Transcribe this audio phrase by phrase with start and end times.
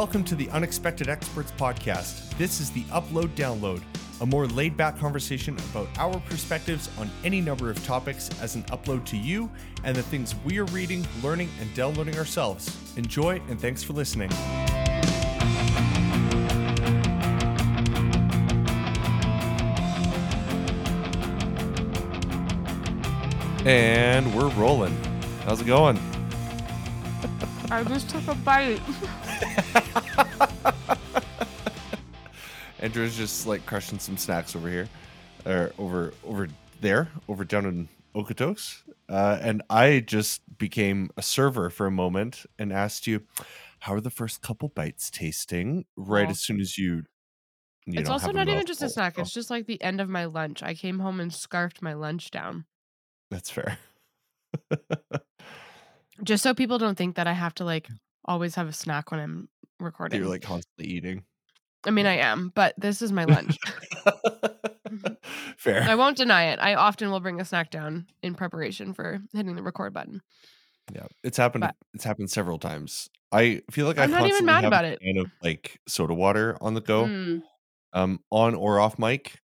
[0.00, 2.34] Welcome to the Unexpected Experts podcast.
[2.38, 3.82] This is the Upload Download,
[4.22, 8.62] a more laid back conversation about our perspectives on any number of topics as an
[8.70, 9.50] upload to you
[9.84, 12.74] and the things we are reading, learning, and downloading ourselves.
[12.96, 14.32] Enjoy and thanks for listening.
[23.66, 24.96] And we're rolling.
[25.44, 26.00] How's it going?
[27.70, 28.80] I just took a bite.
[32.80, 34.88] Andrew's just like crushing some snacks over here,
[35.44, 36.48] or over over
[36.80, 38.82] there, over down in Okotoks.
[39.08, 43.22] Uh, and I just became a server for a moment and asked you,
[43.80, 47.04] "How are the first couple bites tasting?" Right Well, as soon as you,
[47.86, 49.16] you it's know, also not even just a snack.
[49.16, 50.62] So It's just like the end of my lunch.
[50.62, 52.64] I came home and scarfed my lunch down.
[53.30, 53.78] that's fair.
[56.22, 57.88] Just so people don't think that I have to like
[58.24, 60.20] always have a snack when I'm recording.
[60.20, 61.24] You're like constantly eating.
[61.86, 63.56] I mean, I am, but this is my lunch.
[65.56, 65.82] fair.
[65.82, 66.58] I won't deny it.
[66.58, 70.20] I often will bring a snack down in preparation for hitting the record button.
[70.92, 71.62] Yeah, it's happened.
[71.62, 73.08] But It's happened several times.
[73.32, 75.00] I feel like I I'm not even mad about it.
[75.00, 77.42] can of like soda water on the go, Mm,
[77.92, 79.40] um, on or off mic.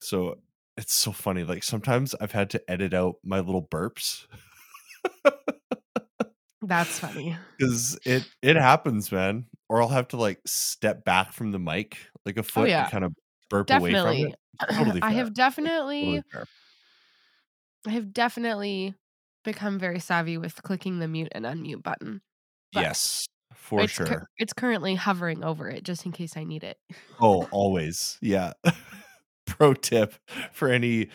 [0.00, 0.38] So
[0.76, 1.42] it's so funny.
[1.42, 4.26] Like sometimes I've had to edit out my little burps
[6.68, 7.36] that's funny.
[7.58, 9.46] because it it happens, man.
[9.68, 12.90] Or I'll have to like step back from the mic like a Oh foot and
[12.90, 13.12] kind of
[13.50, 14.22] burp away from definitely.
[14.30, 14.38] it.
[14.76, 16.44] Totally I have definitely, Totally.
[17.86, 18.94] I have definitely
[19.44, 22.20] become very savvy with clicking the mute and unmute button.
[22.72, 24.26] But Yes, for It's sure.
[24.36, 26.76] it's currently hovering over it just in case I need it.
[27.20, 28.18] Oh, always.
[28.20, 28.52] Yeah.
[29.46, 30.14] Pro tip
[30.52, 31.08] for any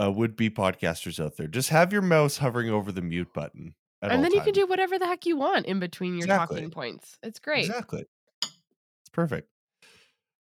[0.00, 3.74] uh, would be podcasters out there just have your mouse hovering over the mute button
[4.12, 6.56] And then you can do whatever the heck you want in between your Exactly.
[6.56, 7.18] talking points.
[7.22, 7.66] It's great.
[7.66, 8.04] Exactly.
[8.42, 9.48] It's perfect.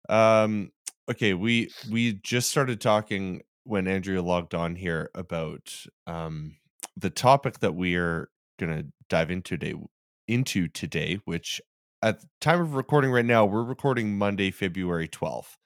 [0.09, 0.71] Um
[1.09, 6.57] okay, we we just started talking when Andrea logged on here about um
[6.97, 8.29] the topic that we are
[8.59, 9.75] going to dive into today
[10.27, 11.61] into today, which
[12.01, 15.57] at the time of recording right now, we're recording Monday, February 12th.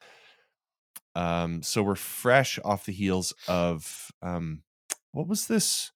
[1.15, 4.61] Um so we're fresh off the heels of um
[5.13, 5.91] what was this?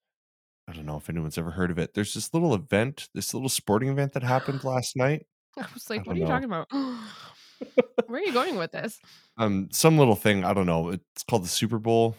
[0.72, 1.94] I don't know if anyone's ever heard of it.
[1.94, 5.26] There's this little event, this little sporting event that happened last night.
[5.58, 6.30] I was I like, what don't are you know.
[6.30, 6.68] talking about?
[8.08, 9.00] Where are you going with this?
[9.38, 12.16] um some little thing i don't know it's called the super bowl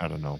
[0.00, 0.38] i don't know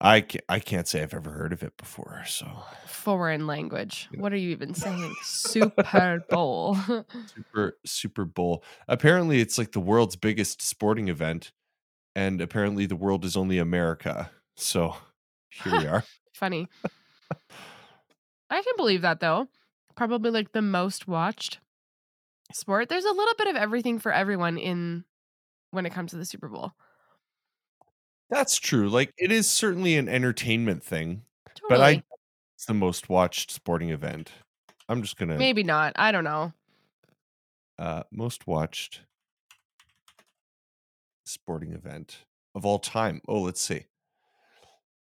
[0.00, 2.46] i can't, i can't say i've ever heard of it before so
[2.86, 4.08] Foreign language.
[4.16, 5.14] What are you even saying?
[5.22, 6.74] Super Bowl.
[7.26, 11.52] super super bowl apparently it's like the world's biggest sporting event
[12.14, 14.96] and apparently the world is only america so
[15.50, 16.04] here we are
[16.34, 16.68] Funny.
[18.50, 19.48] I can believe that though.
[19.96, 21.60] Probably like the most watched
[22.52, 22.88] sport.
[22.88, 25.04] There's a little bit of everything for everyone in
[25.70, 26.72] when it comes to the Super Bowl.
[28.30, 31.22] that's true like it is certainly an entertainment thing
[31.68, 32.02] but i
[32.56, 34.32] it's the most watched sporting event
[34.88, 35.92] i'm just gonna Maybe not.
[35.96, 36.52] I don't know.
[37.78, 39.02] uh most watched
[41.26, 43.20] sporting event of all time.
[43.26, 43.86] Oh, let's see.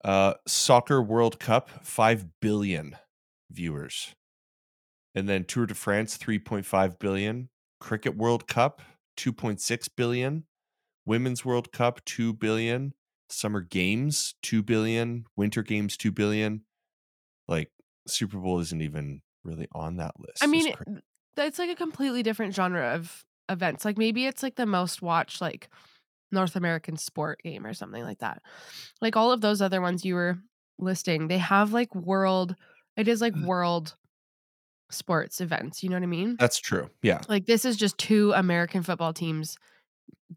[0.05, 2.97] Uh Soccer World Cup, 5 billion
[3.51, 4.15] viewers.
[5.15, 7.49] And then Tour de France, 3.5 billion.
[7.81, 8.81] Cricket World Cup,
[9.17, 10.45] 2.6 billion.
[11.07, 12.93] Women's World Cup, 2 billion.
[13.29, 15.25] Summer Games, 2 billion.
[15.37, 16.63] Winter Games, 2 billion.
[17.49, 17.71] Like
[18.07, 20.43] Super Bowl isn't even really on that list.
[20.43, 23.85] I mean, cra- it- that's like a completely different genre of events.
[23.85, 25.69] Like maybe it's like the most watched like
[26.33, 28.43] North American sport game or something like that.
[29.01, 30.39] Like all of those other ones you were
[30.79, 32.55] listing, they have like world
[32.97, 33.45] it is like mm.
[33.45, 33.95] world
[34.91, 36.37] sports events, you know what I mean?
[36.39, 36.91] That's true.
[37.03, 37.21] Yeah.
[37.29, 39.57] Like this is just two American football teams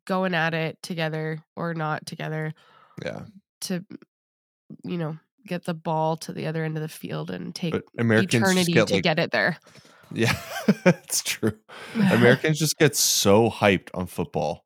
[0.06, 2.54] going at it together or not together
[3.04, 3.24] Yeah.
[3.62, 3.84] to
[4.84, 7.84] you know, get the ball to the other end of the field and take But
[7.98, 9.58] Americans eternity get to like get it there.
[10.12, 10.36] Yeah,
[10.86, 11.54] it's true.
[11.96, 14.66] Americans just get so hyped on football.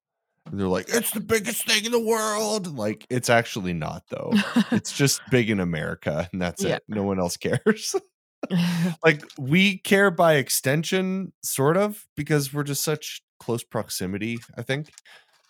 [0.52, 2.78] And they're like, it's the biggest thing in the world.
[2.78, 4.32] Like, it's actually not, though.
[4.72, 6.76] It's just big in America, and that's Yeah.
[6.76, 6.84] it.
[6.88, 7.96] No one else cares.
[9.04, 14.90] like, we care by extension, sort of, because we're just such close proximity, I think.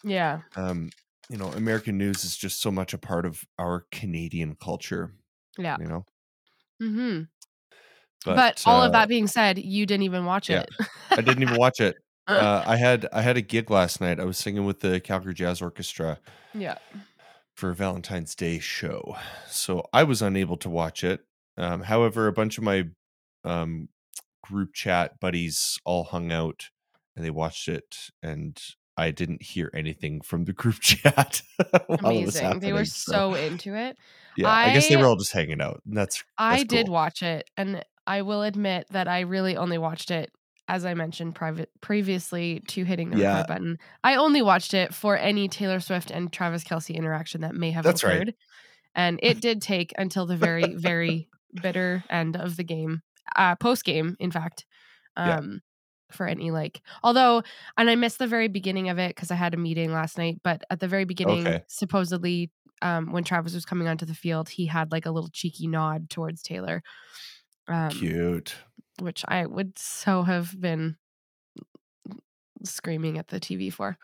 [0.03, 0.39] yeah.
[0.55, 0.89] Um,
[1.29, 5.11] you know, American news is just so much a part of our Canadian culture,
[5.57, 5.75] Yeah.
[5.79, 6.05] you know?
[6.81, 7.23] Mm-hmm.
[8.25, 10.69] But, But, all of uh, that being said, you didn't even watch yeah, it.
[11.11, 11.95] I didn't even watch it.
[12.27, 14.19] Uh, I had I had a gig last night.
[14.19, 16.19] I was singing with the Calgary Jazz Orchestra
[16.53, 16.77] yeah.
[17.55, 19.15] for a Valentine's Day show,
[19.47, 21.21] so I was unable to watch it.
[21.57, 22.85] Um, however, a bunch of my
[23.43, 23.89] um,
[24.43, 26.69] group chat buddies all hung out
[27.15, 28.61] and they watched it and
[28.97, 31.41] I didn't hear anything from the group chat
[31.87, 32.59] while it was Amazing.
[32.59, 33.97] They were so so into it.
[34.35, 35.81] yeah, I guess they were all just hanging out.
[35.85, 36.93] And that's I that's did cool.
[36.93, 40.31] watch it, and I will admit that I really only watched it,
[40.67, 43.33] as I mentioned private previously to hitting the Yeah.
[43.37, 43.79] record button.
[44.03, 47.83] I only watched it for any Taylor Swift and Travis Kelce interaction that may have
[47.83, 48.15] That's right.
[48.15, 48.35] occurred.
[48.95, 51.29] And it did take until the very, very
[51.61, 53.01] bitter end of the game,
[53.35, 54.65] uh, post game, in fact,
[55.17, 55.37] Yeah.
[55.37, 55.61] um,
[56.11, 56.81] for any like.
[57.03, 57.43] Although,
[57.77, 60.39] and I missed the very beginning of it because I had a meeting last night.
[60.43, 61.63] But at the very beginning, Okay.
[61.67, 62.49] supposedly,
[62.81, 66.09] um, when Travis was coming onto the field, he had like a little cheeky nod
[66.09, 66.81] towards Taylor,
[67.67, 68.55] um, Cute.
[68.99, 70.97] Which I would so have been
[72.63, 73.97] screaming at the TV for,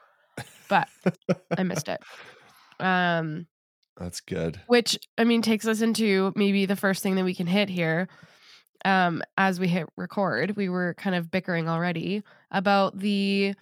[0.69, 0.88] but
[1.57, 2.01] I missed it.
[2.80, 3.48] Um,
[3.98, 4.60] That's good.
[4.68, 8.07] which I mean takes us into maybe the first thing that we can hit here.
[8.86, 13.54] Um, as we hit record, we were kind of bickering already about the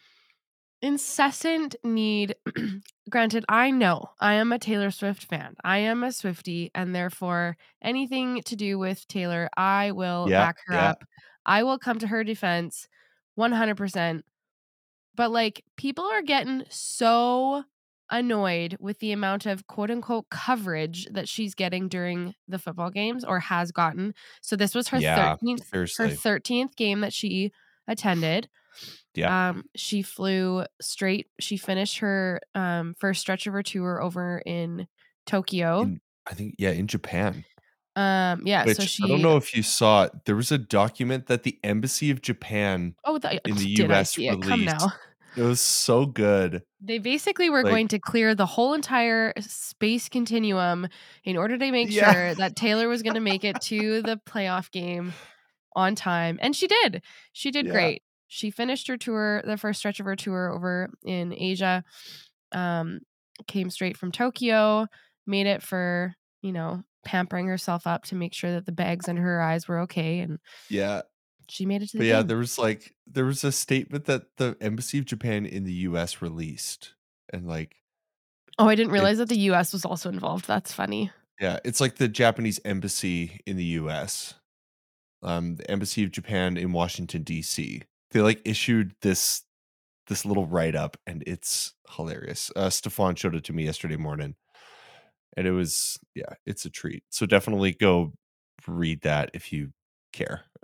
[0.82, 2.36] incessant need.
[3.10, 5.56] Granted, I know I am a Taylor Swift fan.
[5.64, 10.58] I am a Swifty, and therefore anything to do with Taylor, I will Yeah, back
[10.68, 10.80] her yeah.
[10.80, 11.04] up.
[11.46, 12.88] I will come to her defense
[13.36, 14.26] 100%.
[15.16, 17.64] But like people are getting so
[18.10, 23.24] annoyed with the amount of quote unquote coverage that she's getting during the football games
[23.26, 24.14] or has gotten.
[24.42, 27.52] So this was her Yeah, 13th her 13th game that she
[27.88, 28.50] attended.
[29.16, 29.50] Yeah.
[29.50, 34.88] Um she flew straight she finished her um first stretch of her tour over in
[35.26, 35.82] Tokyo.
[35.82, 37.44] In, I think yeah, in Japan.
[37.96, 40.12] um yeah, Which so she I don't know if you saw it.
[40.26, 44.30] There was a document that the Embassy of Japan Oh, the, in the US it?
[44.42, 44.66] Come released.
[44.80, 44.94] now.
[45.38, 46.62] It was so good.
[46.82, 50.88] They basically were Like- going to clear the whole entire space continuum
[51.24, 52.12] in order to make Yeah.
[52.14, 55.14] sure that Taylor was going to make it to the playoff game
[55.74, 56.38] on time.
[56.42, 57.02] And she did.
[57.32, 57.72] She did Yeah.
[57.72, 58.04] great.
[58.34, 61.84] She finished her tour, the first stretch of her tour over in Asia.
[62.54, 63.02] Um,
[63.48, 64.88] came straight from Tokyo,
[65.28, 69.22] made it for, you know, pampering herself up to make sure that the bags under
[69.22, 70.20] her eyes were okay.
[70.20, 70.40] And
[70.70, 71.04] Yeah.
[71.50, 74.38] she made it to the But yeah, there was like there was a statement that
[74.38, 76.96] the Embassy of Japan in the US released.
[77.32, 77.76] And like
[78.58, 80.48] oh, I didn't it- realize that the US was also involved.
[80.48, 81.12] That's funny.
[81.40, 84.36] Yeah, it's like the Japanese embassy in the US.
[85.24, 87.84] Um, the embassy of Japan in Washington D.C.
[88.12, 89.44] They like issued this
[90.08, 92.52] this little write up, and it's hilarious.
[92.56, 94.36] Uh, Stefan showed it to me yesterday morning,
[95.38, 97.04] and it was yeah, it's a treat.
[97.10, 98.14] So definitely go
[98.68, 99.72] read that if you
[100.14, 100.44] care.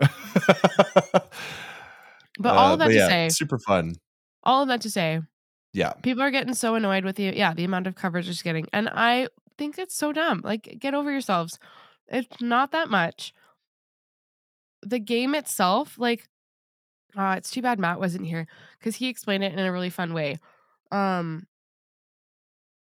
[2.38, 3.94] But all Uh, of that to yeah, say, super fun.
[4.44, 5.20] all of that to say,
[5.72, 7.32] Yeah, people are getting so annoyed with you.
[7.34, 9.28] yeah the amount of coverage she's getting and i
[9.58, 11.58] think it's so dumb like get over yourselves
[12.08, 13.32] it's not that much
[14.82, 16.28] the game itself like
[17.16, 18.46] uh it's too bad matt wasn't here
[18.78, 20.38] because he explained it in a really fun way
[20.92, 21.46] um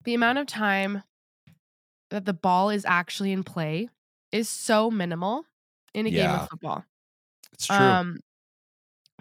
[0.04, 1.02] the amount of time
[2.10, 3.88] that the ball is actually in play
[4.32, 5.44] is so minimal
[5.94, 6.84] in a game of football
[7.52, 7.76] it's true.
[7.76, 8.20] um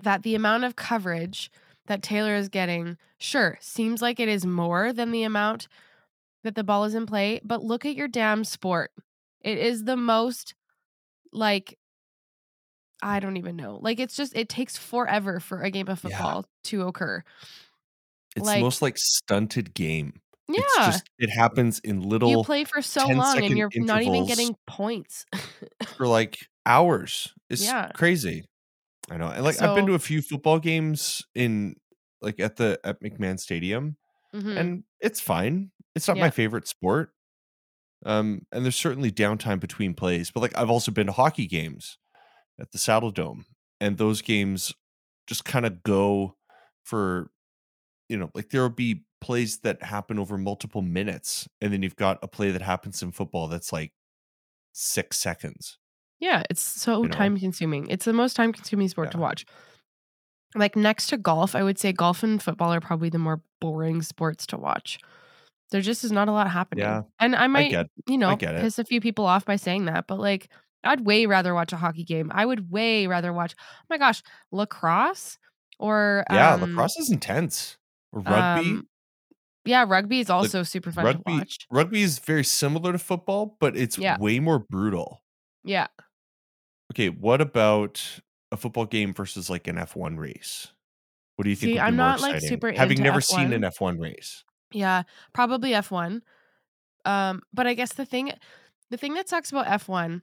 [0.03, 1.51] that the amount of coverage
[1.87, 5.67] that Taylor is getting, sure, seems like it is more than the amount
[6.43, 8.91] that the ball is in play, but look at your damn sport.
[9.41, 10.53] It is the most
[11.31, 11.77] like
[13.03, 13.79] I don't even know.
[13.81, 16.09] Like it's just it takes forever for a game of Yeah.
[16.17, 17.23] football to occur.
[18.35, 20.21] it's like- most like stunted game.
[20.47, 20.59] Yeah.
[20.61, 24.25] It's just it happens in little you play for so long and you're not even
[24.27, 25.25] getting points.
[25.97, 27.33] for like hours.
[27.49, 27.89] It's Yeah.
[27.95, 28.45] crazy.
[29.09, 29.27] I know.
[29.29, 31.75] And like I've been to a few football games in
[32.21, 33.97] like at the at McMahon Stadium
[34.35, 34.57] Mhm.
[34.57, 35.71] and it's fine.
[35.95, 36.23] It's not Yeah.
[36.25, 37.11] my favorite sport.
[38.05, 41.97] Um and there's certainly downtime between plays, but like I've also been to hockey games
[42.59, 43.45] at the Saddledome
[43.79, 44.73] and those games
[45.27, 46.35] just kind of go
[46.83, 47.29] for
[48.09, 52.19] you know, like there'll be plays that happen over multiple minutes and then you've got
[52.21, 53.91] a play that happens in football that's like
[54.73, 55.79] 6 seconds.
[56.19, 57.15] Yeah, it's so You know?
[57.15, 57.87] time consuming.
[57.87, 59.45] It's the most time consuming sport to watch.
[60.53, 64.01] Like next to golf, I would say golf and football are probably the more boring
[64.01, 64.99] sports to watch.
[65.71, 66.83] There just is not a lot happening.
[66.83, 70.05] Yeah, and I might, get you know, piss a few people off by saying that,
[70.07, 70.49] but like
[70.85, 72.31] I'd way rather watch a hockey game.
[72.33, 75.37] I would way rather watch, oh my gosh, lacrosse
[75.79, 77.77] or Yeah, um, lacrosse is intense.
[78.11, 78.87] Rugby, um,
[79.65, 81.67] yeah, rugby is also super fun to rugby, watch.
[81.71, 84.17] rugby is very similar to football, but it's Yeah.
[84.17, 85.21] way more brutal.
[85.63, 85.87] Yeah.
[86.91, 88.19] Okay, what about
[88.51, 90.67] a football game versus like an F1 race?
[91.35, 91.71] What do you think?
[91.71, 93.53] See, would be I'm not, like, super Having never seen F1.
[93.53, 94.43] an F1 race.
[94.71, 96.21] Yeah, probably F1.
[97.05, 98.31] Um, but I guess the thing
[98.91, 100.21] the thing that sucks about F1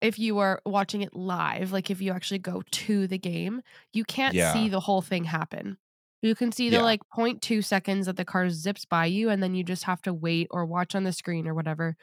[0.00, 3.62] if you are watching it live, like if you actually go to the game,
[3.92, 4.40] you can't Yeah.
[4.40, 5.78] see the whole thing happen.
[6.22, 6.82] You can see the Yeah.
[6.82, 10.14] like 0.2 seconds that the car zips by you, and then you just have to
[10.14, 11.96] wait or watch on the screen or whatever.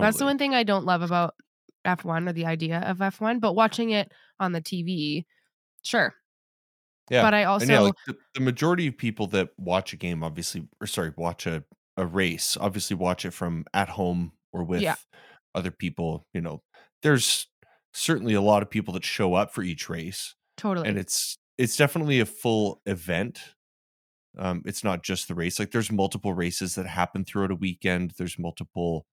[0.00, 1.34] That's the one thing I don't love about
[1.84, 5.26] F1 or the idea of F1, but watching it on the TV,
[5.82, 6.14] sure.
[7.10, 7.26] Yeah.
[7.26, 10.68] But I also yeah, like the, the majority of people that watch a game, obviously,
[10.80, 11.64] or sorry, watch a,
[11.96, 14.96] a race, obviously watch it from at home or with Yeah.
[15.54, 16.26] other people.
[16.32, 16.62] You know,
[17.04, 17.46] there's
[17.92, 20.88] certainly a lot of people that show up for each race, totally.
[20.88, 23.38] and it's it's definitely a full event.
[24.36, 25.60] Um, it's not just the race.
[25.60, 28.14] Like there's multiple races that happen throughout a weekend.
[28.18, 29.06] There's multiple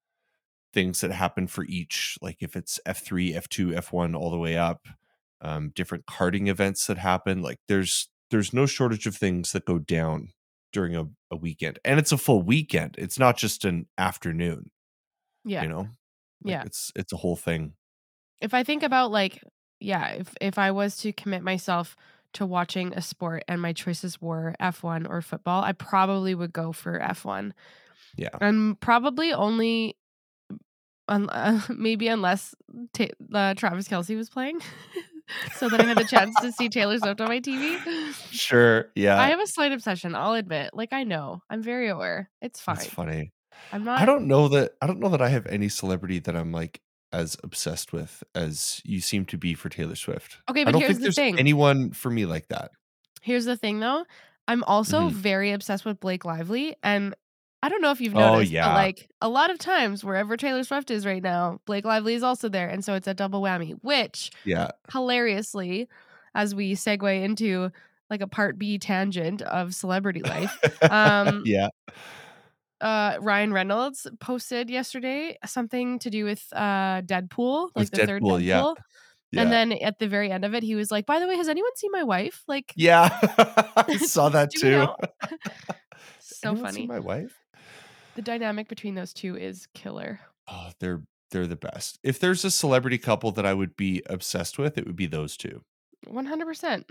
[0.73, 2.17] things that happen for each.
[2.21, 4.87] Like if it's F three, F two, F one, all the way up.
[5.43, 7.41] Um, different karting events that happen.
[7.41, 10.29] Like there's there's no shortage of things that go down
[10.71, 12.95] during a, a weekend, and it's a full weekend.
[12.97, 14.71] It's not just an afternoon.
[15.43, 15.63] yeah.
[15.63, 15.89] You know, Like,
[16.45, 16.63] Yeah.
[16.65, 17.73] It's it's a whole thing.
[18.41, 19.43] If I think about like,
[19.79, 21.95] yeah, if if I was to commit myself
[22.33, 26.71] to watching a sport and my choices were F1 or football, I probably would go
[26.71, 27.51] for F1.
[28.15, 28.29] Yeah.
[28.39, 29.97] And probably only
[31.07, 32.55] un- uh, maybe unless
[32.93, 34.61] ta- uh, Travis Kelce was playing.
[35.55, 37.77] so that I had a chance to see Taylor Swift on my TV.
[38.31, 38.89] Sure.
[38.95, 39.19] Yeah.
[39.19, 40.71] I have a slight obsession, I'll admit.
[40.73, 41.41] Like I know.
[41.49, 42.29] I'm very aware.
[42.41, 42.77] It's fine.
[42.77, 43.33] That's funny.
[43.71, 46.35] I'm not I don't know that I don't know that I have any celebrity that
[46.35, 46.81] I'm like
[47.13, 50.37] as obsessed with as you seem to be for Taylor Swift.
[50.49, 51.39] Okay, I but don't here's think the there's thing.
[51.39, 52.71] anyone for me like that.
[53.21, 54.05] Here's the thing though.
[54.47, 55.11] I'm also Mhm.
[55.11, 57.13] very obsessed with Blake Lively and
[57.63, 58.67] I don't know if you've noticed, Oh, noticed, yeah.
[58.69, 62.23] but like a lot of times wherever Taylor Swift is right now, Blake Lively is
[62.23, 62.67] also there.
[62.67, 64.69] And so it's a double whammy, which Yeah.
[64.91, 65.87] hilariously,
[66.33, 67.71] as we segue into
[68.09, 70.57] like a part B tangent of celebrity life,
[70.91, 71.67] Um, yeah.
[72.81, 78.21] Uh Ryan Reynolds posted yesterday something to do with uh Deadpool, like With the third
[78.23, 78.43] Deadpool, Deadpool.
[78.43, 78.73] yeah.
[79.33, 79.43] Yeah.
[79.43, 81.47] And then at the very end of it, he was like, by the way, has
[81.47, 82.43] anyone seen my wife?
[82.49, 83.07] Like yeah.
[83.77, 84.71] I saw that too.
[84.71, 84.95] know?
[86.19, 86.87] so Anyone funny.
[86.87, 87.37] my wife?
[88.15, 90.19] The dynamic between those two is killer.
[90.49, 91.97] Oh, they're they're the best.
[92.03, 95.37] If there's a celebrity couple that I would be obsessed with, it would be those
[95.37, 95.61] two.
[96.09, 96.83] 100%.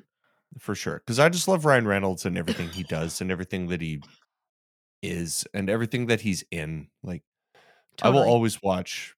[0.59, 3.81] for sure because i just love ryan reynolds and everything he does and everything that
[3.81, 4.01] he
[5.03, 7.23] is and everything that he's in like
[8.03, 9.15] i will always watch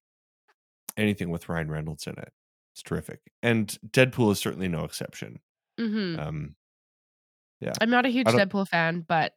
[0.97, 2.31] anything with ryan reynolds in it
[2.73, 5.39] it's terrific and deadpool is certainly no exception
[5.79, 6.19] Mhm.
[6.19, 6.55] um
[7.59, 9.33] yeah, I'm not a huge Deadpool fan, but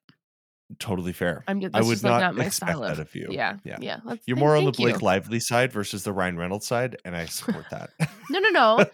[0.80, 2.96] totally fair I'm i would just like not, not my expect style of.
[2.96, 3.56] that of you Yeah.
[3.64, 3.98] yeah Yeah.
[4.04, 4.86] Let's, you're more on the thank you.
[4.92, 7.90] blake lively side versus the ryan reynolds side and i support that
[8.30, 8.84] No, no, no.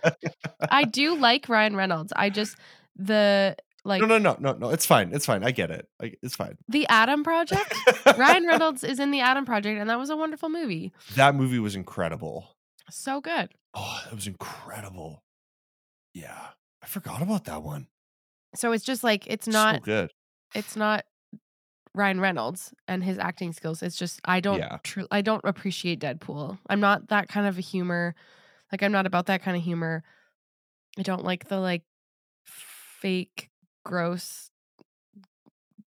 [0.71, 2.13] I do like Ryan Reynolds.
[2.15, 2.57] I just,
[2.97, 6.13] the, like, no no no no no it's fine it's fine i get it I,
[6.23, 7.75] it's fine the Adam Project.
[8.19, 10.93] Ryan Reynolds is in the Adam Project, and that was a wonderful movie.
[11.17, 12.57] that movie was incredible
[12.91, 13.51] So good.
[13.75, 15.23] Oh, that was incredible.
[16.15, 16.49] Yeah.
[16.83, 17.87] I forgot about that one.
[18.55, 20.11] So it's just like, it's so not, good.
[20.55, 21.05] it's not
[21.95, 23.83] Ryan Reynolds and his acting skills.
[23.83, 24.79] It's just I don't Yeah.
[24.83, 26.59] tru- I don't appreciate Deadpool.
[26.69, 28.15] I'm not that kind of a humor.
[28.71, 30.03] Like I'm not about that kind of humor.
[30.99, 31.83] I don't like the like
[32.45, 33.49] fake
[33.85, 34.51] gross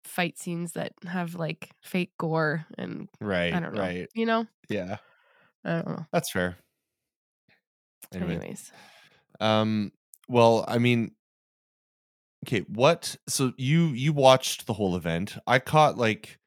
[0.04, 3.54] fight scenes that have like fake gore and Right.
[3.54, 3.82] I don't know.
[3.82, 4.08] Right.
[4.16, 4.48] You know?
[4.68, 4.98] Yeah.
[5.64, 6.06] I don't know.
[6.12, 6.58] That's fair.
[8.14, 8.36] Anyway.
[8.36, 8.72] Anyways.
[9.40, 9.92] Um
[10.28, 11.12] well, I mean
[12.46, 15.38] okay, what so you you watched the whole event.
[15.46, 16.40] I caught like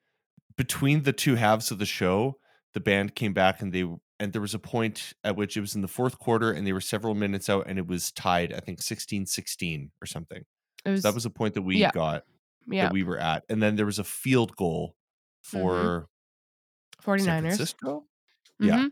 [0.57, 2.39] between the two halves of the show,
[2.75, 3.87] the band came back and they
[4.19, 6.73] and there was a point at which it was in the fourth quarter and they
[6.73, 10.45] were several minutes out and it was tied, I think 16-16 or something.
[10.87, 11.91] Was, So that was a point that we yeah.
[11.91, 12.25] got
[12.67, 13.45] yeah, that we were at.
[13.49, 14.95] And then there was a field goal
[15.43, 16.09] for
[17.17, 17.41] San 49ers.
[17.41, 18.05] Francisco.
[18.59, 18.89] Yeah.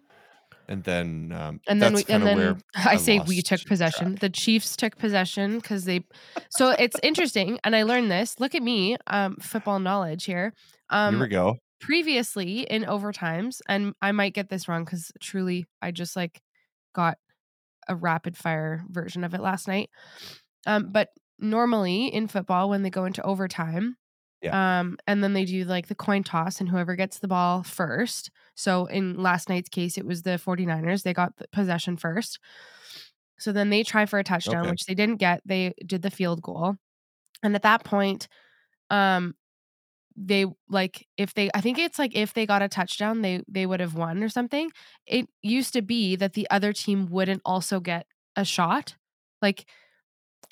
[0.69, 4.13] And then um And then we and then I, I say we took possession.
[4.13, 4.21] track.
[4.21, 6.05] The Chiefs took possession because they.
[6.51, 8.39] So it's interesting, and I learned this.
[8.41, 10.53] Look at me, um, football knowledge here.
[10.91, 11.57] Um, here we go.
[11.81, 16.41] previously in overtimes, and I might get this wrong because truly I just like
[16.95, 17.19] got
[17.89, 19.91] a rapid fire version of it last night.
[20.67, 21.09] Um, but
[21.41, 23.97] normally in football, when they go into overtime,
[24.51, 28.31] um, and then they do like the coin toss, and whoever gets the ball first.
[28.57, 31.03] So in last night's case, it was the 49ers.
[31.03, 32.39] They got the possession first.
[33.39, 34.69] So then they try for a touchdown, Okay.
[34.69, 35.41] which they didn't get.
[35.45, 36.77] They did the field goal.
[37.43, 38.29] And at that point,
[38.91, 39.35] um,
[40.17, 43.67] they like if they I think it's like if they got a touchdown, they they
[43.67, 44.71] would have won or something.
[45.07, 48.07] It used to be that the other team wouldn't also get
[48.37, 48.97] a shot.
[49.43, 49.67] Like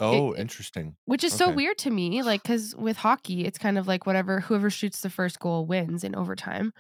[0.01, 0.97] Oh, it- interesting.
[1.07, 4.41] which is so weird to me like because with hockey it's kind of like whatever
[4.41, 6.73] whoever shoots the first goal wins in overtime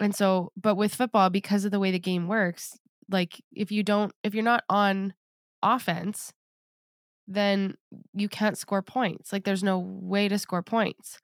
[0.00, 2.78] and so but with football because of the way the game works
[3.10, 5.14] like if you don't if you're not on
[5.62, 6.32] offense,
[7.28, 7.76] then
[8.14, 9.32] you can't score points.
[9.32, 11.18] Like there's no way to score points.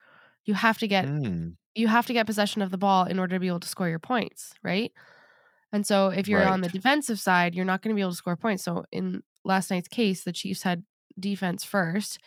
[0.44, 3.36] You have to get Mm, you have to get possession of the ball in order
[3.36, 4.92] to be able to score your points, right?
[5.72, 8.16] And so if you're on the defensive side, you're not going to be able to
[8.16, 8.64] score points.
[8.64, 10.82] So in last night's case, the Chiefs had
[11.20, 12.18] defense first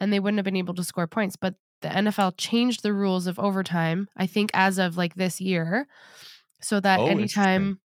[0.00, 3.26] and they wouldn't have been able to score points, but the NFL changed the rules
[3.26, 5.86] of overtime, I think as of like this year,
[6.62, 7.80] so that Oh, anytime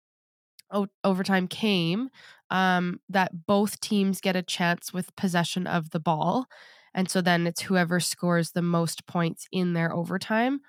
[0.72, 2.10] o- overtime came,
[2.50, 6.48] um, that both teams get a chance with possession of the ball.
[6.94, 10.62] And so then it's whoever scores the most points in their overtime.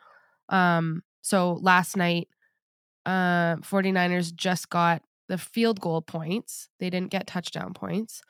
[0.49, 2.29] Um, so last night,
[3.07, 6.69] uh, 49ers just got the field goal points.
[6.81, 8.23] They didn't get touchdown points.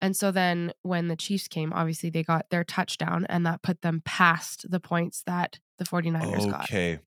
[0.00, 3.82] And so then when the Chiefs came, obviously they got their touchdown and that put
[3.82, 6.64] them past the points that the 49ers got.
[6.64, 7.00] Okay.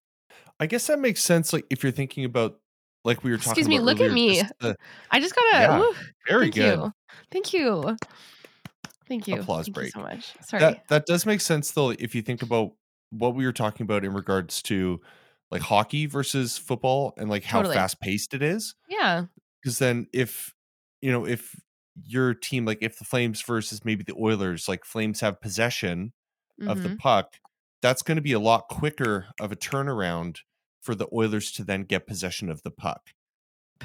[0.59, 2.59] I guess that makes sense, like, if you're thinking about
[3.03, 4.41] like we were talking Excuse me, look at me.
[4.41, 4.75] just the
[5.09, 5.91] I just gotta Yeah,
[6.27, 6.79] very thank good.
[6.79, 6.93] you.
[7.31, 7.97] Thank you.
[9.07, 9.39] Thank you.
[9.41, 10.33] Applause Thank you so much.
[10.45, 10.61] Sorry.
[10.61, 12.73] That that does make sense though, if you think about
[13.09, 15.01] what we were talking about in regards to,
[15.49, 17.75] like, hockey versus football and, like, how Totally.
[17.75, 18.75] fast-paced it is.
[18.87, 19.25] Yeah.
[19.61, 20.53] Because then if,
[21.01, 21.59] you know, if
[22.05, 26.13] your team like, if the Flames versus maybe the Oilers, like, Flames have possession
[26.67, 27.01] of the Mhm.
[27.01, 27.39] puck,
[27.81, 30.39] that's gonna be a lot quicker of a turnaround
[30.81, 33.11] for the Oilers to then get possession of the puck.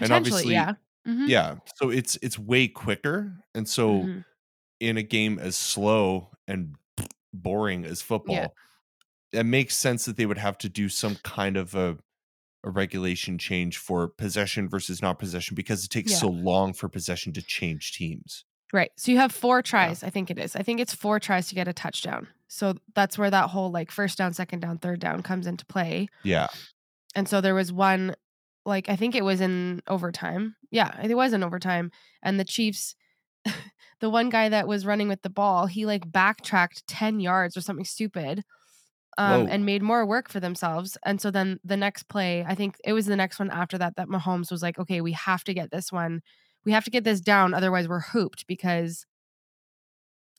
[0.01, 0.75] And obviously yeah.
[1.07, 1.31] Mhm.
[1.31, 4.25] yeah, so it's it's way quicker, and so Mhm.
[4.81, 6.77] in a game as slow and
[7.35, 8.49] boring as Yeah.
[8.49, 8.55] football,
[9.33, 11.99] it makes sense that they would have to do some kind of a
[12.67, 16.19] a regulation change for possession versus not possession because it takes Yeah.
[16.19, 18.45] so long for possession to change teams.
[18.73, 18.91] Right.
[18.97, 19.63] So you have 4 Yeah.
[19.63, 20.57] tries, I think it is.
[20.57, 22.29] I think it's 4 tries to get a touchdown.
[22.49, 26.09] So that's where that whole, like, first down, second down, third down comes into play.
[26.25, 26.49] Yeah.
[27.15, 28.15] And so there was one
[28.67, 30.57] like, I think it was in overtime.
[30.73, 32.97] Yeah, it was in overtime, and the Chiefs
[34.01, 37.61] the one guy that was running with the ball, he, like, backtracked 10 yards or
[37.61, 38.43] something stupid,
[39.19, 42.77] um, and made more work for themselves, and so then the next play, I think
[42.85, 45.55] it was the next one after that, that Mahomes was like, "Okay, we have to
[45.55, 46.23] get this one.
[46.65, 49.07] We have to get this down, otherwise we're hooped," because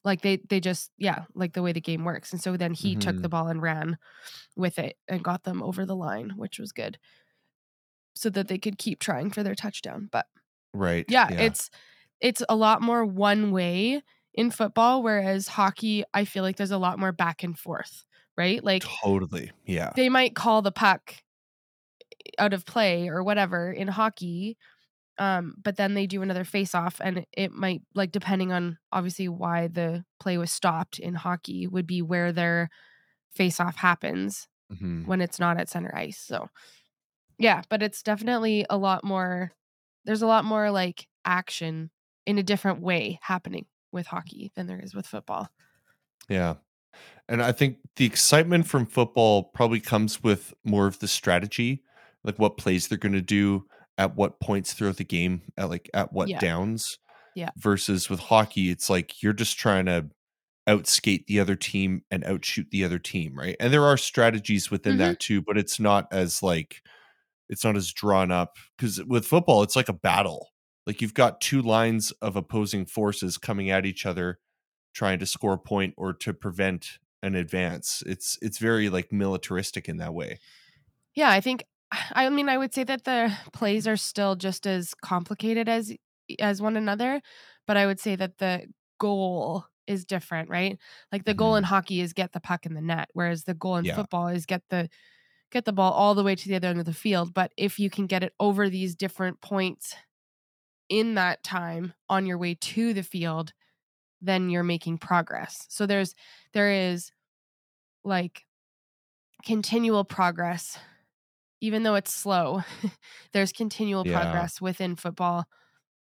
[0.03, 2.95] like, they they just yeah, like, the way the game works, and so then he
[2.95, 3.29] took the Mhm.
[3.29, 3.97] ball and ran
[4.57, 6.99] with it and got them over the line, which was good.
[8.15, 10.25] So that they could keep trying for their touchdown, but
[10.73, 11.55] Right, yeah, yeah.
[11.55, 11.69] it's
[12.21, 16.79] it's a lot more one way in football, whereas hockey, I feel like there's a
[16.79, 18.05] lot more back and forth,
[18.37, 18.63] right?
[18.63, 19.91] Like, Totally, yeah.
[19.95, 21.15] they might call the puck
[22.39, 24.57] out of play or whatever in hockey,
[25.17, 29.27] um, but then they do another face off and it might like depending on obviously
[29.27, 32.69] why the play was stopped in hockey would be where their
[33.33, 35.05] face off happens Mhm.
[35.07, 36.19] when it's not at center ice.
[36.19, 36.49] So
[37.39, 39.53] yeah, but it's definitely a lot more
[40.05, 41.89] there's a lot more like action
[42.25, 45.49] in a different way happening with hockey than there is with football.
[46.29, 46.55] Yeah.
[47.29, 51.83] And I think the excitement from football probably comes with more of the strategy,
[52.23, 53.65] like what plays they're going to do
[53.97, 56.39] at what points throughout the game, at like at what Yeah.
[56.39, 56.99] downs.
[57.35, 57.49] Yeah.
[57.57, 60.09] Versus with hockey, it's like you're just trying to
[60.67, 63.55] outskate the other team and outshoot the other team, right?
[63.59, 64.99] And there are strategies within Mhm.
[64.99, 66.81] that too, but it's not as like
[67.49, 70.49] it's not as drawn up because with football, it's like a battle.
[70.85, 74.39] Like you've got two lines of opposing forces coming at each other,
[74.97, 78.03] trying to score a point or to prevent an advance.
[78.07, 80.39] It's it's very like militaristic in that way.
[81.15, 81.63] Yeah, I think
[82.11, 85.93] I mean I would say that the plays are still just as complicated as
[86.39, 87.21] as one another,
[87.65, 88.67] but I would say that the
[88.99, 90.77] goal is different, right?
[91.11, 91.63] Like the goal in Mhm.
[91.63, 93.87] hockey is get the puck in the net, whereas the goal in Yeah.
[93.87, 94.89] football is get the
[95.51, 97.33] get the ball all the way to the other end of the field.
[97.33, 99.95] But if you can get it over these different points
[100.89, 103.53] in that time on your way to the field,
[104.21, 105.65] then you're making progress.
[105.69, 106.15] So there's
[106.53, 107.11] there is
[108.03, 108.45] like
[109.45, 110.77] continual progress
[111.61, 112.63] even though it's slow.
[113.33, 114.21] there's continual Yeah.
[114.21, 115.45] progress within football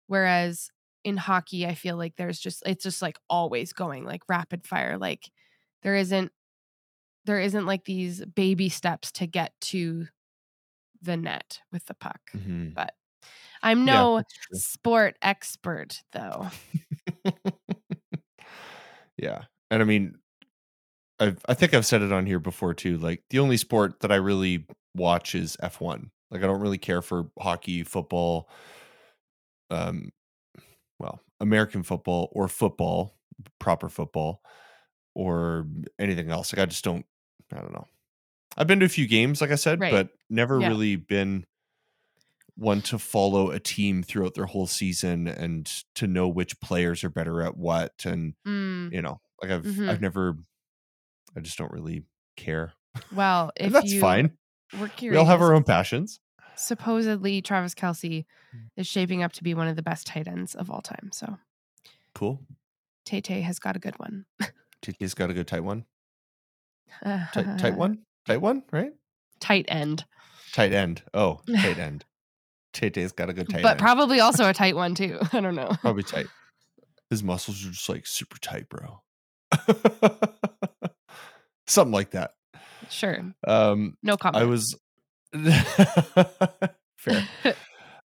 [0.08, 0.72] whereas
[1.04, 4.98] in hockey I feel like there's just it's just like always going like rapid fire
[4.98, 5.30] like
[5.84, 6.32] there isn't
[7.26, 10.08] there isn't like these baby steps to get to
[11.02, 12.22] the net with the puck.
[12.36, 12.74] Mhm.
[12.74, 12.96] But
[13.64, 14.62] I'm no true.
[14.62, 16.50] sport expert though.
[19.18, 19.44] yeah.
[19.72, 20.16] And I mean,
[21.20, 22.98] I've, I think I've said it on here before too.
[22.98, 26.10] Like the only sport that I really watch is F1.
[26.32, 28.50] Like I don't really care for hockey, football,
[29.70, 30.10] um,
[31.00, 33.16] well, American football or football,
[33.60, 34.42] proper football,
[35.16, 35.68] or
[36.00, 36.54] anything else.
[36.54, 37.06] Like I just don't.
[37.54, 37.88] I don't know.
[38.58, 39.92] I've been to a few games, like I said, Right.
[39.92, 40.70] but never Yeah.
[40.70, 41.46] really been
[42.58, 45.66] one to follow a team throughout their whole season and
[45.96, 49.90] to know which players are better at what and Mm, you know like i've Mhm.
[49.90, 50.36] i've never
[51.36, 52.04] i just don't really
[52.36, 52.74] care.
[53.14, 54.32] Well, if that's you fine.
[54.80, 56.20] were we all have our own passions.
[56.56, 58.70] Supposedly Travis Kelce Mm.
[58.78, 61.10] is shaping up to be one of the best tight ends of all time.
[61.14, 61.38] So
[62.16, 62.42] cool.
[63.06, 64.26] Tay Tay has got a good one.
[64.82, 65.86] tt's got a good tight one.
[67.04, 68.00] Tight, tight one?
[68.26, 68.92] Tight one right?
[69.40, 70.06] Tight end,
[70.54, 71.04] tight end.
[71.14, 72.06] Oh tight end
[72.80, 75.20] tt's got a good tight but end probably also a tight one too.
[75.34, 75.76] I don't know.
[75.82, 76.28] probably tight
[77.10, 79.02] his muscles are just like super tight bro
[81.68, 82.32] something like that
[82.90, 84.42] Sure, um no comment.
[84.42, 84.78] I was
[86.98, 87.28] fair.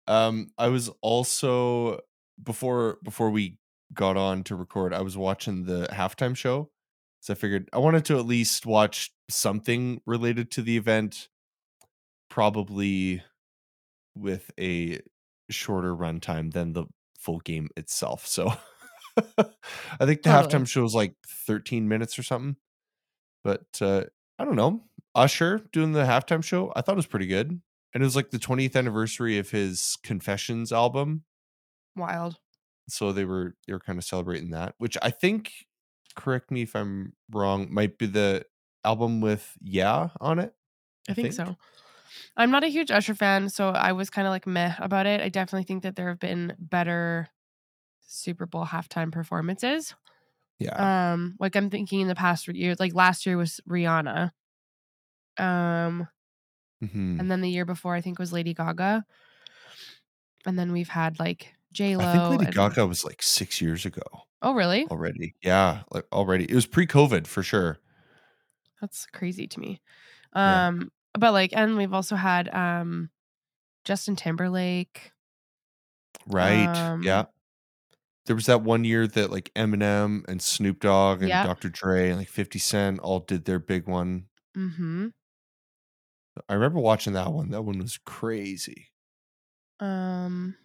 [0.07, 1.99] Um, I was also
[2.41, 3.57] before before we
[3.93, 6.69] got on to record, I was watching the halftime show.
[7.21, 11.29] So I figured I wanted to at least watch something related to the event,
[12.29, 13.23] probably
[14.15, 14.99] with a
[15.49, 16.85] shorter runtime than the
[17.19, 18.25] full game itself.
[18.27, 18.47] So
[19.37, 20.63] I think the Totally.
[20.63, 22.57] halftime show was like 13 minutes or something.
[23.43, 24.05] But uh
[24.39, 24.83] I don't know.
[25.15, 27.61] Usher doing the halftime show, I thought it was pretty good.
[27.93, 31.23] And it was like the 20th anniversary of his Confessions album.
[31.95, 32.39] Wild.
[32.89, 35.51] So they were they were kind of celebrating that, which I think
[36.15, 38.45] correct me if I'm wrong, might be the
[38.83, 40.53] album with Yeah on it.
[41.09, 41.55] I think, so.
[42.37, 45.21] I'm not a huge Usher fan, so I was kind of like meh about it.
[45.21, 47.27] I definitely think that there have been better
[48.01, 49.95] Super Bowl halftime performances.
[50.59, 51.13] Yeah.
[51.13, 54.31] Um, like I'm thinking in the past years, like last year was Rihanna.
[55.37, 56.07] Um,
[56.81, 57.19] Mhm.
[57.19, 59.05] and then the year before I think was Lady Gaga.
[60.45, 62.03] And then we've had like J Lo.
[62.03, 64.03] I think Lady Gaga was like six years ago
[64.41, 64.87] Oh, really?
[64.91, 65.35] already.
[65.41, 66.45] Yeah, like already.
[66.45, 67.79] It was pre-COVID for sure.
[68.81, 69.81] That's crazy to me.
[70.35, 70.67] Yeah.
[70.67, 73.09] Um, but like, and we've also had um
[73.85, 75.11] Justin Timberlake.
[76.27, 76.65] Right.
[76.67, 77.25] Um, yeah.
[78.25, 81.45] There was that one year that like Eminem and Snoop Dogg and Yeah.
[81.45, 81.69] Dr.
[81.69, 84.25] Dre and like 50 Cent all did their big one.
[84.57, 85.07] Mm-hmm.
[86.47, 87.49] I remember watching that one.
[87.51, 88.87] That one was crazy.
[89.79, 90.55] Um.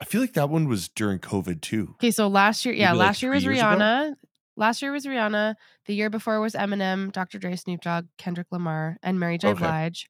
[0.00, 1.94] I feel like that one was during COVID too.
[1.94, 4.06] Okay, so last year, yeah, Maybe, like, last year was Rihanna.
[4.08, 4.14] ago?
[4.58, 5.54] Last year was Rihanna.
[5.86, 7.38] The year before was Eminem, Dr.
[7.38, 9.50] Dre, Snoop Dogg, Kendrick Lamar, and Mary J.
[9.50, 9.60] Okay.
[9.60, 10.08] Blige.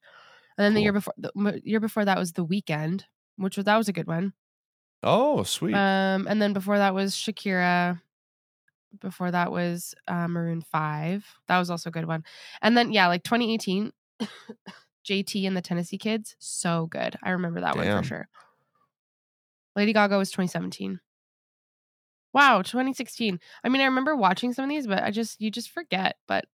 [0.57, 3.03] And then the year before, the year before that was The Weeknd,
[3.37, 4.33] which was that was a good one.
[5.03, 5.75] Oh, sweet.
[5.75, 8.01] Um, and then before that was Shakira.
[8.99, 11.23] Before that was uh, Maroon Five.
[11.47, 12.23] That was also a good one.
[12.63, 13.91] And then yeah, like 2018,
[15.07, 17.15] JT and the Tennessee Kids, so good.
[17.21, 18.27] I remember that one for sure.
[19.75, 20.99] Lady Gaga was 2017.
[22.33, 23.39] Wow, 2016.
[23.63, 26.17] I mean, I remember watching some of these, but I just you just forget.
[26.27, 26.45] But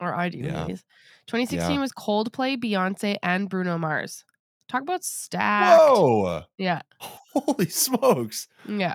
[0.00, 0.38] or I do.
[0.38, 0.62] Yeah.
[0.62, 0.84] anyways.
[1.26, 1.80] 2016 Yeah.
[1.80, 4.24] was Coldplay, Beyonce, and Bruno Mars.
[4.68, 5.80] Talk about stacked.
[5.80, 6.42] Whoa.
[6.58, 8.48] Yeah, Holy smokes.
[8.66, 8.94] yeah.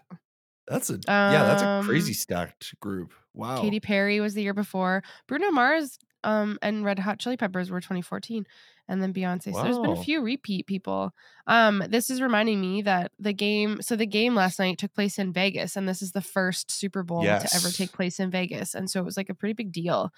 [0.67, 3.13] That's a yeah, that's a crazy Um, stacked group.
[3.33, 3.61] Wow.
[3.61, 5.01] Katy Perry was the year before.
[5.27, 8.45] Bruno Mars um, and Red Hot Chili Peppers were 2014.
[8.89, 9.53] And then Beyonce.
[9.53, 11.13] So there's been a few repeat people.
[11.45, 15.19] Um, this is reminding me that the game, so the game last night took place
[15.19, 18.75] in Vegas, and this is the first Super Bowl to ever take place in Vegas.
[18.75, 20.11] And so it was like a pretty big deal.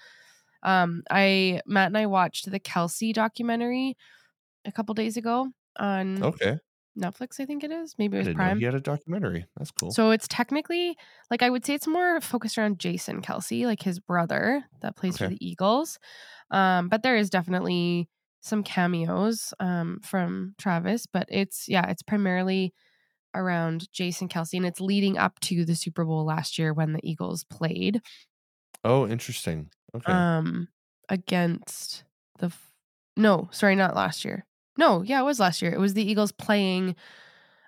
[0.62, 3.96] Um, I Matt and I watched the Kelce documentary
[4.64, 6.58] a couple days ago on Okay.
[7.00, 7.94] Netflix, I think it is.
[7.98, 8.58] Maybe it was Prime.
[8.58, 9.46] he had a documentary.
[9.56, 9.90] That's cool.
[9.90, 10.96] So it's technically
[11.30, 15.18] like I would say it's more focused around Jason Kelce, like his brother that plays
[15.18, 15.98] for the Eagles.
[16.50, 18.08] Um, but there is definitely
[18.40, 22.72] some cameos um, from Travis, but it's yeah, it's primarily
[23.34, 27.00] around Jason Kelce, and it's leading up to the Super Bowl last year when the
[27.02, 28.00] Eagles played
[28.84, 29.70] oh, interesting.
[29.94, 30.12] Okay.
[30.12, 30.68] um,
[31.08, 32.04] against
[32.38, 32.52] the
[33.16, 34.46] no, sorry, not last year.
[34.80, 35.72] No, yeah, it was last year.
[35.72, 36.96] It was the Eagles playing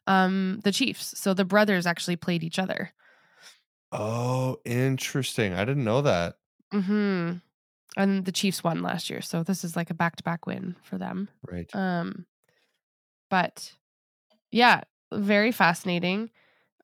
[0.06, 1.12] um, the Chiefs.
[1.18, 2.92] So the brothers actually played each other.
[3.92, 5.52] oh, interesting.
[5.54, 6.36] I didn't know that.
[6.72, 7.34] hmm
[7.96, 11.28] And the Chiefs won last year, so this is like a back-to-back win for them.
[11.50, 11.68] Right.
[11.74, 12.24] Um,
[13.28, 13.74] but
[14.50, 14.80] yeah,
[15.12, 16.30] very fascinating.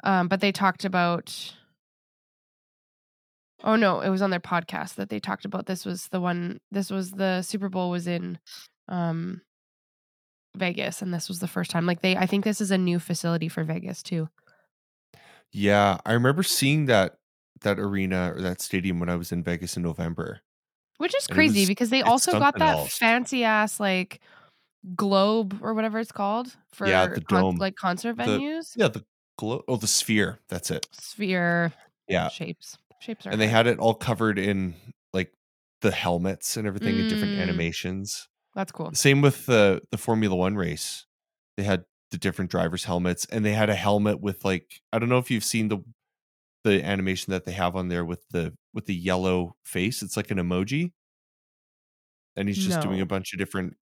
[0.04, 1.54] Um, but they talked about.
[3.64, 5.66] Oh no, it was on their podcast that they talked about.
[5.66, 6.60] This was the one.
[6.70, 8.38] This was the Super Bowl was in,
[8.86, 9.40] um,
[10.58, 11.86] Vegas, and this was the first time.
[11.86, 14.28] Like they, I think this is a new facility for Vegas too.
[15.52, 17.16] Yeah, I remember seeing that
[17.62, 20.40] that arena or that stadium when I was in Vegas in November.
[20.98, 22.96] Which is And crazy was- because they also got that else.
[22.98, 24.20] fancy ass like
[24.94, 27.56] globe or whatever it's called for Yeah, the con- dome.
[27.56, 28.72] like concert The- venues.
[28.76, 29.04] Yeah, the
[29.36, 30.38] globe Oh, the sphere.
[30.48, 30.86] That's it.
[30.92, 31.72] Sphere
[32.08, 32.76] Yeah, shapes.
[33.00, 34.74] Shapes are and they had it all covered in
[35.12, 35.32] like
[35.80, 37.42] the helmets and everything in different Mm.
[37.42, 38.28] animations.
[38.58, 38.92] That's cool.
[38.92, 41.06] Same with the the Formula One race.
[41.56, 45.08] They had the different drivers' helmets, and they had a helmet with like I don't
[45.08, 45.78] know if you've seen the
[46.64, 50.02] the animation that they have on there with the with the yellow face.
[50.02, 50.90] It's like an emoji,
[52.34, 53.76] and he's just doing a bunch of different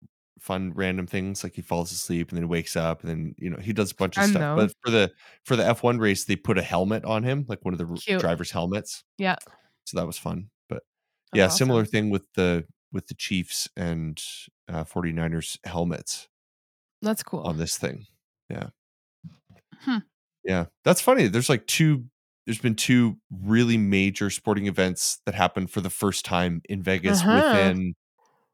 [0.41, 1.45] fun random things.
[1.45, 3.95] Like he falls asleep and then wakes up, and then you know he does a
[3.95, 4.57] bunch of Fun stuff.
[4.57, 4.57] though.
[4.57, 5.13] But for the
[5.45, 7.95] for the F one race, they put a helmet on him, like one of the
[8.01, 8.23] Cute.
[8.23, 9.05] drivers' helmets.
[9.19, 9.37] Yeah.
[9.85, 10.49] So that was fun.
[10.71, 10.83] But
[11.33, 14.23] That's yeah, similar thing with the with the Chiefs and
[14.73, 16.29] uh, 49ers helmets
[17.03, 17.41] That's cool.
[17.43, 18.07] on this thing.
[18.51, 18.69] Yeah.
[19.81, 19.99] Hmm.
[20.45, 20.67] Yeah.
[20.85, 21.27] That's funny.
[21.29, 22.05] There's like two
[22.47, 27.21] there's been two really major sporting events that happened for the first time in Vegas
[27.21, 27.53] Uh-huh.
[27.55, 27.95] within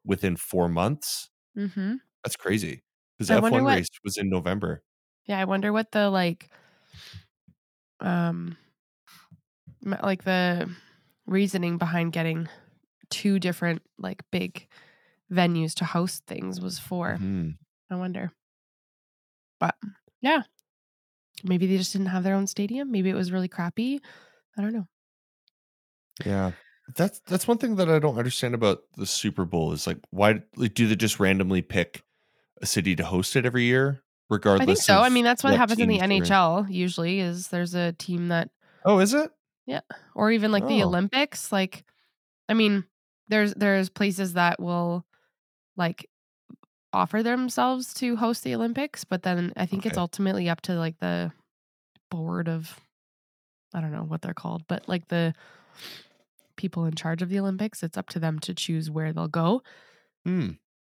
[0.05, 1.29] within 4 months.
[1.57, 1.95] Mm-hmm.
[2.23, 2.83] That's crazy.
[3.19, 4.83] Cuz I F1 what- race was in November.
[5.25, 6.49] Yeah, I wonder what the like
[7.99, 8.57] um
[10.03, 10.69] like the
[11.25, 12.47] reasoning behind getting
[13.09, 14.67] two different like big
[15.31, 17.17] venues to host things was for.
[17.19, 17.57] Mhm.
[17.89, 18.31] I wonder.
[19.59, 19.75] But
[20.21, 20.41] yeah.
[21.43, 22.91] Maybe they just didn't have their own stadium.
[22.91, 24.01] Maybe it was really crappy.
[24.57, 24.87] I don't know.
[26.25, 26.51] Yeah.
[26.95, 30.41] That's that's one thing that I don't understand about the Super Bowl is like why
[30.55, 32.01] like, do they just randomly pick
[32.61, 34.99] a city to host it every year regardless I think so.
[34.99, 36.23] I mean, that's what, happens in the they're in?
[36.23, 38.49] NHL usually is there's a team that
[38.85, 39.29] Oh, is it?
[39.65, 39.81] Yeah.
[40.15, 40.87] Or even like the Oh.
[40.87, 41.51] Olympics.
[41.51, 41.85] Like,
[42.49, 42.85] I mean,
[43.27, 45.05] there's there's places that will
[45.79, 46.07] like
[46.93, 50.99] offer themselves to host the Olympics, but then I think it's ultimately up to like
[50.99, 51.31] the
[52.11, 52.79] board of
[53.73, 55.33] I don't know what they're called, but like the
[56.57, 57.81] people in charge of the Olympics.
[57.81, 59.63] It's up to them to choose where they'll go.
[60.25, 60.51] Hmm.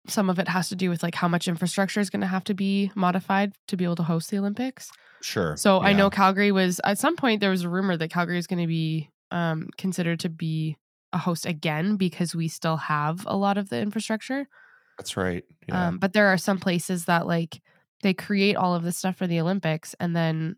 [0.09, 2.43] Some of it has to do with like how much infrastructure is going to have
[2.45, 4.91] to be modified to be able to host the Olympics.
[5.23, 5.57] Sure.
[5.57, 8.49] So I know Calgary was at some point there was a rumor that Calgary is
[8.49, 10.77] going to be um, considered to be
[11.13, 14.49] a host again because we still have a lot of the infrastructure.
[14.99, 15.45] That's right.
[15.69, 15.89] Yeah.
[15.89, 17.61] Um, but there are some places that like
[18.03, 20.57] they create all of this stuff for the Olympics and then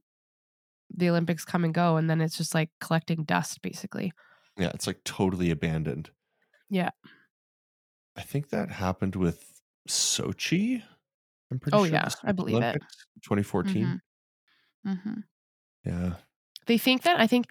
[0.94, 4.12] the Olympics come and go and then it's just like collecting dust basically.
[4.58, 6.10] yeah, it's like totally abandoned.
[6.70, 6.90] Yeah.
[8.16, 10.82] I think that happened with Sochi.
[11.50, 11.92] I'm pretty Oh, sure.
[11.94, 12.62] yeah, I believe it.
[12.62, 14.00] Olympics, 2014.
[14.84, 15.14] hmm
[15.84, 16.14] Yeah.
[16.66, 17.46] They think that I think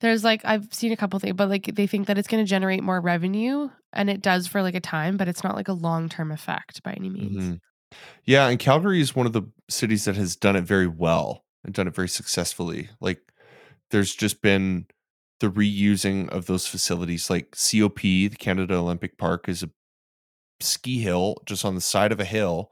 [0.00, 2.48] there's like I've seen a couple things, but like they think that it's going to
[2.48, 5.72] generate more revenue, and it does for like a time, but it's not like a
[5.72, 7.42] long term effect by any means.
[7.44, 7.60] Mhm.
[8.24, 11.74] Yeah, and Calgary is one of the cities that has done it very well and
[11.74, 12.90] done it very successfully.
[13.00, 13.20] Like
[13.90, 14.86] there's just been
[15.40, 19.70] the reusing of those facilities like COP, the Canada Olympic Park is a
[20.60, 22.70] ski hill just on the side of a hill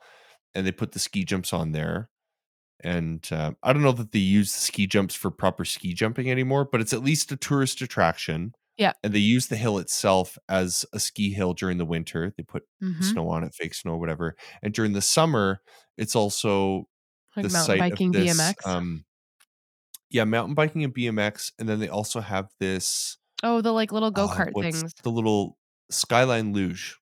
[0.55, 2.11] and they put the ski jumps on there.
[2.81, 6.31] And uh, I don't know that they use the ski jumps for proper ski jumping
[6.31, 8.55] anymore, but it's at least a tourist attraction.
[8.77, 8.95] Yeah.
[9.03, 12.33] And they use the hill itself as a ski hill during the winter.
[12.37, 13.17] They put Mhm.
[13.17, 14.37] snow on it, fake snow, whatever.
[14.63, 15.61] And during the summer,
[15.99, 16.89] it's also
[17.37, 18.57] Like the mountain site biking, of this, BMX.
[18.65, 19.05] Um,
[20.11, 24.11] yeah, mountain biking and BMX, and then they also have this oh, the like little
[24.11, 24.93] go kart what's things.
[25.03, 25.59] the little
[25.91, 26.99] skyline luge.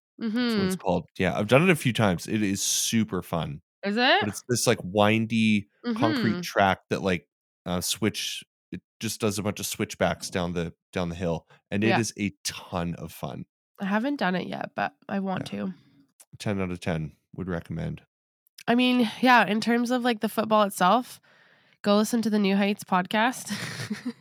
[0.46, 1.06] That's what hmm it's called.
[1.18, 2.26] Yeah, I've done it a few times.
[2.28, 4.20] It is super fun, Is it?
[4.20, 6.42] but it's this like windy concrete Mhm.
[6.42, 7.28] track that like
[7.66, 8.44] uh, switch.
[8.72, 11.98] It just does a bunch of switchbacks down the down the hill, and it Yeah.
[12.00, 13.44] is a ton of fun.
[13.80, 15.74] I haven't done it yet, but I want to.
[16.38, 18.02] Ten out of ten would recommend.
[18.66, 21.20] I mean, yeah, in terms of like the football itself,
[21.82, 23.52] go listen to the New Heights podcast.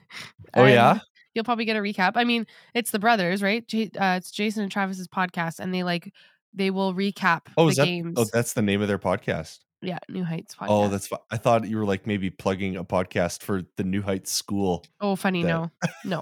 [0.53, 0.99] Oh, yeah?
[1.33, 2.11] You'll probably get a recap.
[2.15, 3.65] I mean, it's the brothers, right?
[3.65, 6.11] J- uh, it's Jason and Travis's podcast, and they like
[6.53, 7.85] they will recap Oh, the is that?
[7.85, 8.15] games.
[8.17, 9.59] Oh, that's the name of their podcast.
[9.81, 10.67] Yeah, New Heights podcast.
[10.69, 11.09] Oh, that's.
[11.31, 14.83] I thought you were like maybe plugging a podcast for the New Heights School.
[14.99, 15.41] oh funny.
[15.43, 16.21] that- No,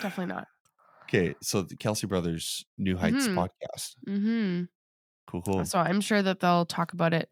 [0.00, 0.46] definitely not.
[1.04, 3.34] okay, so the Kelce Brothers New Heights Mhm.
[3.34, 3.94] podcast.
[4.06, 4.62] hmm
[5.26, 5.64] Cool, cool.
[5.64, 7.28] So I'm sure that they'll talk about it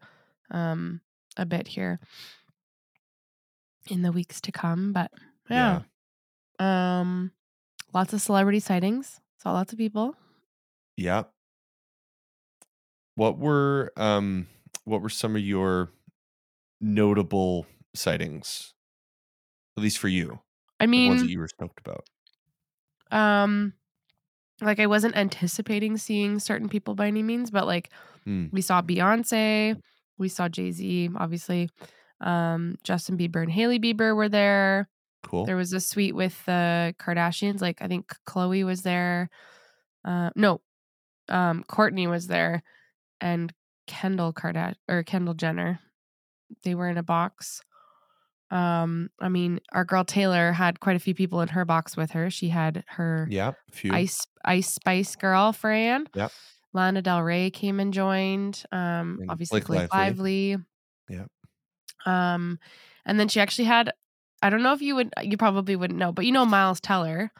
[0.50, 1.00] um
[1.36, 2.00] a bit here
[3.88, 4.92] in the weeks to come.
[4.92, 5.10] But
[5.48, 5.82] yeah.
[6.58, 7.30] Um
[7.94, 9.20] lots of celebrity sightings.
[9.42, 10.14] Saw lots of people.
[10.96, 11.24] Yeah.
[13.14, 14.48] What were um
[14.86, 15.92] what were some of your
[16.80, 18.74] notable sightings?
[19.76, 20.40] At least for you.
[20.80, 22.06] I mean, The ones that you were stoked about.
[23.10, 23.72] um
[24.62, 27.90] like I wasn't anticipating seeing certain people by any means, but like
[28.24, 28.46] Hmm.
[28.52, 29.80] we saw Beyonce,
[30.18, 31.70] we saw Jay-Z, obviously.
[32.20, 34.88] Um Justin Bieber and Hailey Bieber were there.
[35.22, 35.44] Cool.
[35.46, 37.60] There was a suite with the Kardashians.
[37.60, 39.28] Like I think Khloé was there.
[40.04, 40.60] Uh, no,
[41.28, 42.62] um, Kourtney was there,
[43.20, 43.52] and
[43.86, 45.80] Kendall Kardashian or Kendall Jenner.
[46.62, 47.62] They were in a box.
[48.50, 52.12] Um, I mean, our girl Taylor had quite a few people in her box with
[52.12, 52.30] her.
[52.30, 53.92] She had her yeah, a few.
[53.92, 56.06] ice ice spice girl Fran.
[56.14, 56.30] Yep.
[56.72, 58.62] Lana Del Rey came and joined.
[58.70, 60.56] Um, And obviously Blake Blake, Lively.
[61.08, 61.24] Yeah.
[62.04, 62.58] Um,
[63.04, 63.92] and then she actually had
[64.42, 67.32] I don't know if you would you probably wouldn't know, but you know Miles Teller.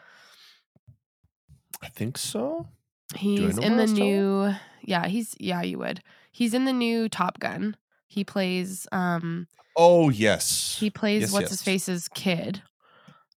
[1.83, 2.67] I think so.
[3.15, 3.99] He's in the Teller?
[3.99, 6.03] new yeah, he's yeah, you would.
[6.37, 7.79] He's in the new Top Gun.
[8.09, 10.77] He plays um Oh, yes.
[10.79, 12.63] he plays Yes, what's his face's kid.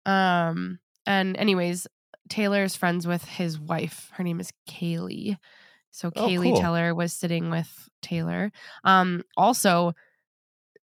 [0.04, 1.86] Um and anyways,
[2.28, 4.10] Taylor is friends with his wife.
[4.12, 5.38] Her name is Keleigh.
[5.90, 6.60] So Oh, Keleigh cool.
[6.60, 8.52] Teller was sitting with Taylor.
[8.84, 9.94] Um also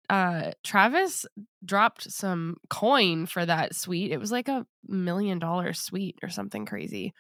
[0.08, 1.26] uh Travis
[1.66, 4.12] dropped some coin for that suite.
[4.12, 7.16] It was like a million dollar suite or something crazy.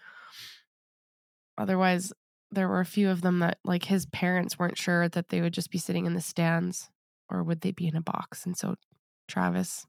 [1.57, 2.13] Otherwise,
[2.55, 5.53] there were a few of them that like his parents weren't sure that they would
[5.53, 6.89] just be sitting in the stands
[7.29, 8.45] or would they be in a box.
[8.45, 8.75] And so
[9.27, 9.85] Travis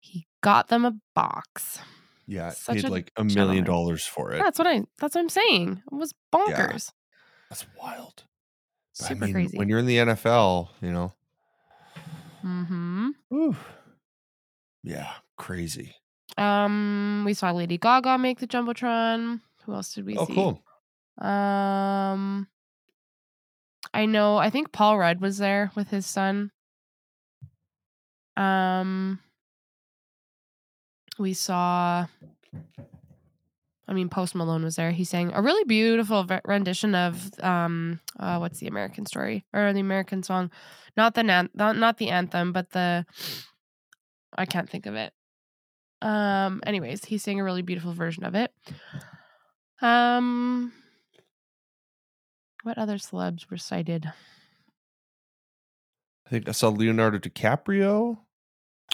[0.00, 1.78] he got them a box.
[2.26, 4.38] Yeah, Such paid like a million dollars for it.
[4.38, 5.82] That's what I that's what I'm saying.
[5.90, 6.92] It was bonkers.
[7.48, 8.24] That's wild.
[8.98, 9.58] But Super I mean, crazy.
[9.58, 11.12] when you're in the NFL, you know,
[12.44, 13.08] mm-hmm.
[13.28, 13.56] whew,
[14.82, 15.96] yeah, crazy.
[16.38, 19.40] Um, we saw Lady Gaga make the jumbotron.
[19.64, 20.32] Who else did we Oh, see?
[20.32, 20.62] Oh, cool.
[21.20, 22.48] Um,
[23.92, 24.36] I know.
[24.36, 26.50] I think Paul Rudd was there with his son.
[28.36, 29.20] Um,
[31.18, 32.06] we saw.
[33.86, 34.92] I mean, Post Malone was there.
[34.92, 39.80] He sang a really beautiful rendition of um, uh, what's the American story or the
[39.80, 40.50] American song?
[40.96, 43.04] Not the nan- not not the anthem, but the.
[44.38, 45.12] I can't think of it.
[46.00, 46.62] Um.
[46.64, 48.52] Anyways, he sang a really beautiful version of it.
[49.82, 50.72] Um.
[52.62, 54.14] What other celebs were sighted?
[56.26, 58.24] I think I saw Leonardo DiCaprio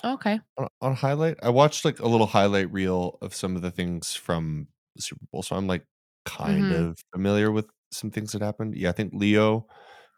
[0.05, 0.40] Okay.
[0.57, 1.37] on, on highlight.
[1.42, 5.24] I watched like a little highlight reel of some of the things from the Super
[5.33, 5.85] Bowl, so I'm like
[6.24, 6.72] kind Mhm.
[6.72, 8.76] of familiar with some things that happened.
[8.76, 9.66] Yeah, I think Leo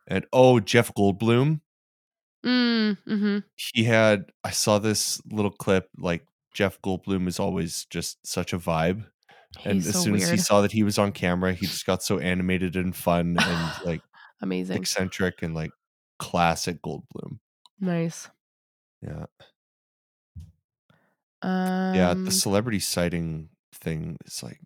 [0.09, 1.61] and oh, Jeff Goldblum.
[2.45, 3.39] Mm, mm-hmm.
[3.57, 8.59] He had I saw this little clip like Jeff Goldblum is always just such a
[8.59, 9.07] vibe.
[9.65, 10.41] And He's as so soon as he weird.
[10.41, 14.03] saw that he was on camera, he just got so animated and fun and like
[14.41, 14.77] Amazing.
[14.77, 15.71] eccentric and like
[16.19, 17.39] classic Goldblum.
[17.81, 18.29] Nice.
[19.03, 19.27] Yeah.
[21.43, 24.61] Um, Yeah, the celebrity sighting thing is like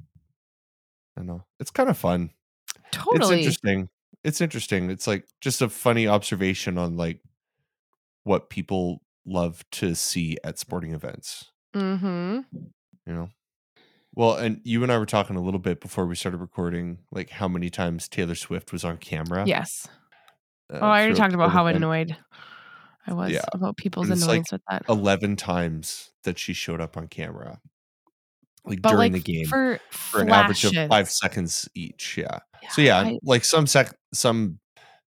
[1.16, 1.45] I don't know.
[1.61, 2.31] It's kind of fun.
[2.90, 3.21] Totally.
[3.21, 3.88] It's interesting.
[4.25, 4.90] It's interesting.
[4.90, 7.21] It's like just a funny observation on like
[8.25, 12.40] what people love to see at sporting events, Mm-hmm.
[13.07, 13.31] you know.
[14.14, 17.31] Well, and you and I were talking a little bit before we started recording, like
[17.31, 19.44] how many times Taylor Swift was on camera.
[19.46, 19.88] Yes.
[20.72, 22.16] uh, Oh, I already talked about how annoyed
[23.07, 23.44] I was Yeah.
[23.53, 24.85] about people's it's like annoyance with that.
[24.88, 27.61] 11 times that she showed up on camera,
[28.64, 32.16] like But during like the game for for an average of five seconds each.
[32.18, 32.40] Yeah.
[32.70, 34.59] So yeah, I, like some sec some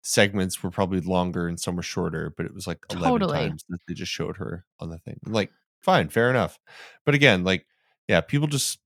[0.02, 3.38] segments were probably longer and some were shorter, but it was like 11 Totally.
[3.38, 5.18] times that they just showed her on the thing.
[5.26, 5.50] Like,
[5.82, 6.60] fine, fair enough.
[7.06, 7.66] But again, like,
[8.10, 8.80] yeah, people just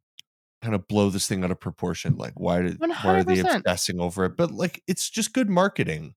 [0.62, 2.16] kind of blow this thing out of proportion.
[2.16, 4.38] Like, why did why are they obsessing over it?
[4.38, 6.16] But like, it's just good marketing.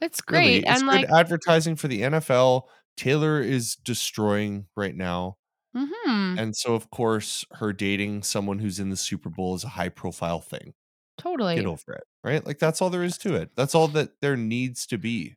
[0.00, 0.64] It's Really, great.
[0.64, 2.62] it's and good like, advertising for the NFL.
[2.96, 5.36] Taylor is destroying right now.
[5.76, 6.38] mm-hmm.
[6.38, 9.88] And so, of course, her dating someone who's in the Super Bowl is a high
[9.88, 10.74] profile thing.
[11.18, 11.54] Totally.
[11.56, 12.44] Get over it, right?
[12.44, 13.50] Like, that's all there is to it.
[13.56, 15.36] That's all that there needs to be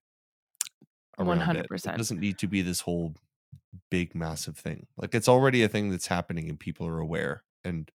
[1.20, 1.66] around it.
[1.66, 1.98] It 100%.
[1.98, 3.14] doesn't need to be this whole
[3.92, 4.88] big, massive thing.
[4.98, 7.44] Like, it's already a thing that's happening and people are aware.
[7.64, 7.90] And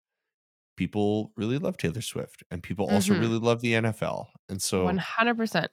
[0.79, 3.19] people really love Taylor Swift and people also Mhm.
[3.19, 4.29] really love the NFL.
[4.47, 5.67] And so, 100%.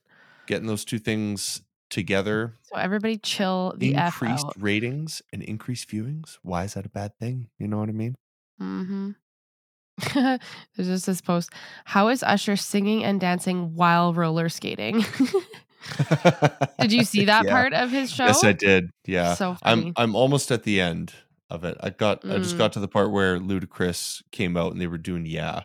[0.49, 6.38] getting those two things together So everybody chill the increased ratings and increased viewings.
[6.42, 7.49] Why is that a bad thing?
[7.61, 8.16] You know what I mean?
[8.61, 9.11] Mm-hmm.
[10.75, 11.51] There's just this post.
[11.85, 15.05] How is Usher singing and dancing while roller skating?
[16.81, 17.53] Did you see that Yeah.
[17.53, 18.26] part of his show?
[18.26, 18.91] Yes, I did.
[19.07, 19.35] Yeah.
[19.35, 19.87] So funny.
[19.97, 21.14] I'm I'm almost at the end
[21.51, 21.76] of it.
[21.80, 22.59] I got I just Mm.
[22.59, 25.62] got to the part where Ludacris came out and they were doing yeah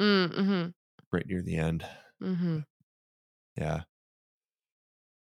[0.00, 0.70] mm-hmm.
[1.12, 1.84] right near the end.
[2.22, 2.58] Mm-hmm.
[3.56, 3.82] Yeah.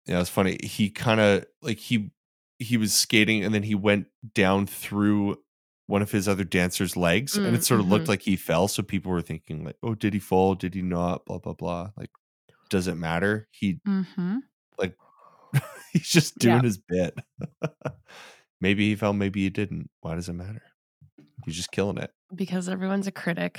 [0.06, 0.58] Yeah, it's funny.
[0.62, 2.10] He kind of like he
[2.58, 5.38] he was skating and then he went down through
[5.88, 8.08] one of his other dancers' legs and Mm, it sort of looked mhm.
[8.10, 8.68] like he fell.
[8.68, 10.54] So people were thinking like, oh, did he fall?
[10.54, 11.24] Did he not?
[11.26, 11.90] Blah blah blah.
[11.96, 12.10] Like,
[12.70, 13.48] does it matter?
[13.50, 14.38] He Mm-hmm.
[15.92, 16.62] he's just doing Yeah.
[16.62, 17.18] his bit.
[18.60, 19.90] maybe he fell, maybe he didn't.
[20.00, 20.62] Why does it matter?
[21.44, 22.12] He's just killing it.
[22.34, 23.58] Because everyone's a critic.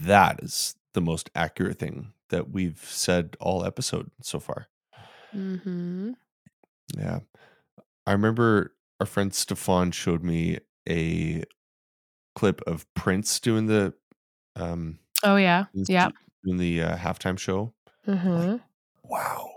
[0.00, 4.66] That is the most accurate thing that we've said all episode so far.
[5.34, 6.12] Mm-hmm.
[6.96, 7.20] Yeah.
[8.06, 10.58] I remember our friend Stefan showed me
[10.88, 11.44] a
[12.34, 13.94] clip of Prince doing the
[14.56, 15.66] um Oh yeah.
[15.74, 16.08] Yeah.
[16.44, 17.74] doing the uh, halftime show.
[18.06, 18.56] Mm-hmm.
[19.04, 19.50] Wow.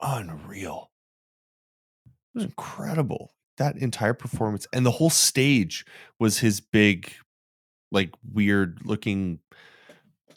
[0.00, 0.90] Unreal.
[2.34, 3.32] Was incredible.
[3.58, 5.84] That entire performance and the whole stage
[6.18, 7.12] was his big,
[7.90, 9.40] like weird looking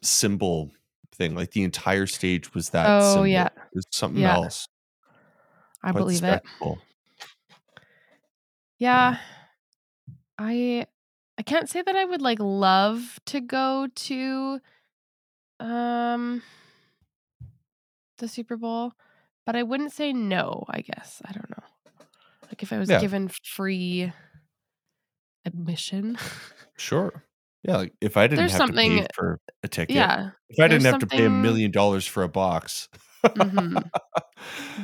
[0.02, 0.72] symbol
[1.14, 1.36] thing.
[1.36, 3.28] Like the entire stage was that Oh, symbol.
[3.28, 3.50] yeah.
[3.74, 4.34] It something Yeah.
[4.36, 4.68] else.
[5.84, 6.42] I Quite believe it.
[6.44, 6.80] spectacle.
[8.78, 9.20] Yeah.
[10.38, 10.88] I
[11.38, 14.60] I can't say that I would like love to go to
[15.60, 16.42] um
[18.18, 18.94] the Super Bowl,
[19.46, 21.22] but I wouldn't say no, I guess.
[21.26, 21.64] I don't know.
[22.56, 23.02] Like if I was Yeah.
[23.02, 24.14] given free
[25.46, 26.18] admission.
[26.78, 27.24] Sure.
[27.64, 30.32] Yeah, like if I didn't There's have to pay for a ticket, yeah.
[30.50, 32.90] if I didn't have to pay a million dollars for a box.
[33.24, 33.90] Mhm.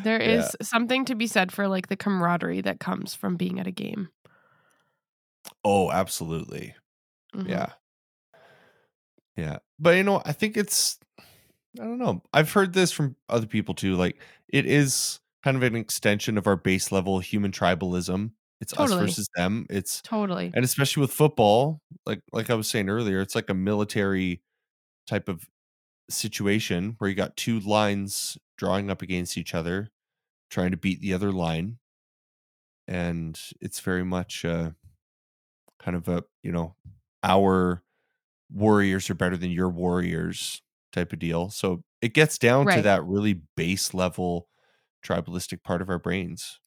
[0.03, 0.39] There Yeah.
[0.39, 3.72] is something to be said for like the camaraderie that comes from being at a
[3.72, 4.07] game.
[5.65, 6.76] Oh, absolutely.
[7.36, 7.49] Mhm.
[7.49, 7.74] Yeah.
[9.36, 9.57] Yeah.
[9.78, 12.24] But you know, I think it's I don't know.
[12.34, 13.95] I've heard this from other people too.
[13.95, 14.17] Like
[14.47, 18.31] it is kind of an extension of our base level human tribalism.
[18.59, 19.05] It's Totally.
[19.05, 19.65] us versus them.
[19.69, 20.51] It's Totally.
[20.53, 24.41] and especially with football, like like I was saying earlier, it's like a military
[25.07, 25.49] type of
[26.09, 29.89] situation where you got two lines drawing up against each other,
[30.51, 31.79] trying to beat the other line.
[32.87, 34.71] And it's very much uh
[35.79, 36.75] kind of a, you know,
[37.23, 37.83] our
[38.51, 40.61] warriors are better than your warriors
[40.93, 41.49] type of deal.
[41.49, 44.47] So it gets down to that really base level
[45.03, 46.59] tribalistic part of our brains,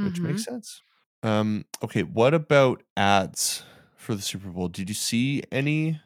[0.00, 0.82] which makes sense.
[1.22, 3.64] Um, okay, what about ads
[3.96, 4.68] for the Super Bowl?
[4.68, 6.00] Did you see any?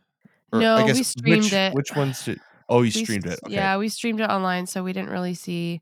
[0.53, 1.77] No, we streamed which, it.
[1.77, 2.41] Which ones did?
[2.69, 3.41] Oh, you We streamed s- it.
[3.47, 3.53] Okay.
[3.53, 5.81] Yeah, we streamed it online, so we didn't really see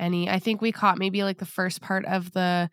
[0.00, 0.30] any.
[0.30, 2.70] I think we caught maybe like the first part of the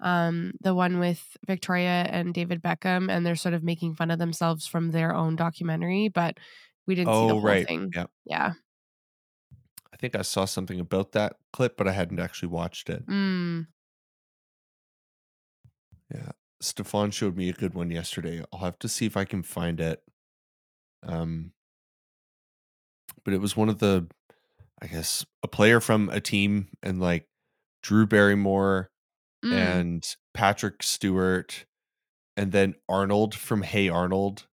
[0.00, 4.18] um the one with Victoria and David Beckham and they're sort of making fun of
[4.20, 6.38] themselves from their own documentary, but
[6.86, 7.68] we didn't see the Oh, whole right.
[7.68, 7.94] thing.
[7.94, 8.06] Yeah.
[8.26, 8.54] Yeah.
[9.98, 13.04] I think I saw something about that clip, but I hadn't actually watched it.
[13.06, 13.66] Mm.
[16.14, 16.30] Yeah.
[16.60, 18.44] Stefan showed me a good one yesterday.
[18.52, 20.02] I'll have to see if I can find it.
[21.02, 21.52] Um
[23.24, 24.06] but it was one of the
[24.80, 27.26] I guess a player from a team and like
[27.82, 28.90] Drew Barrymore
[29.44, 29.52] Mm.
[29.52, 31.64] and Patrick Stewart
[32.36, 34.48] and then Arnold from Hey Arnold.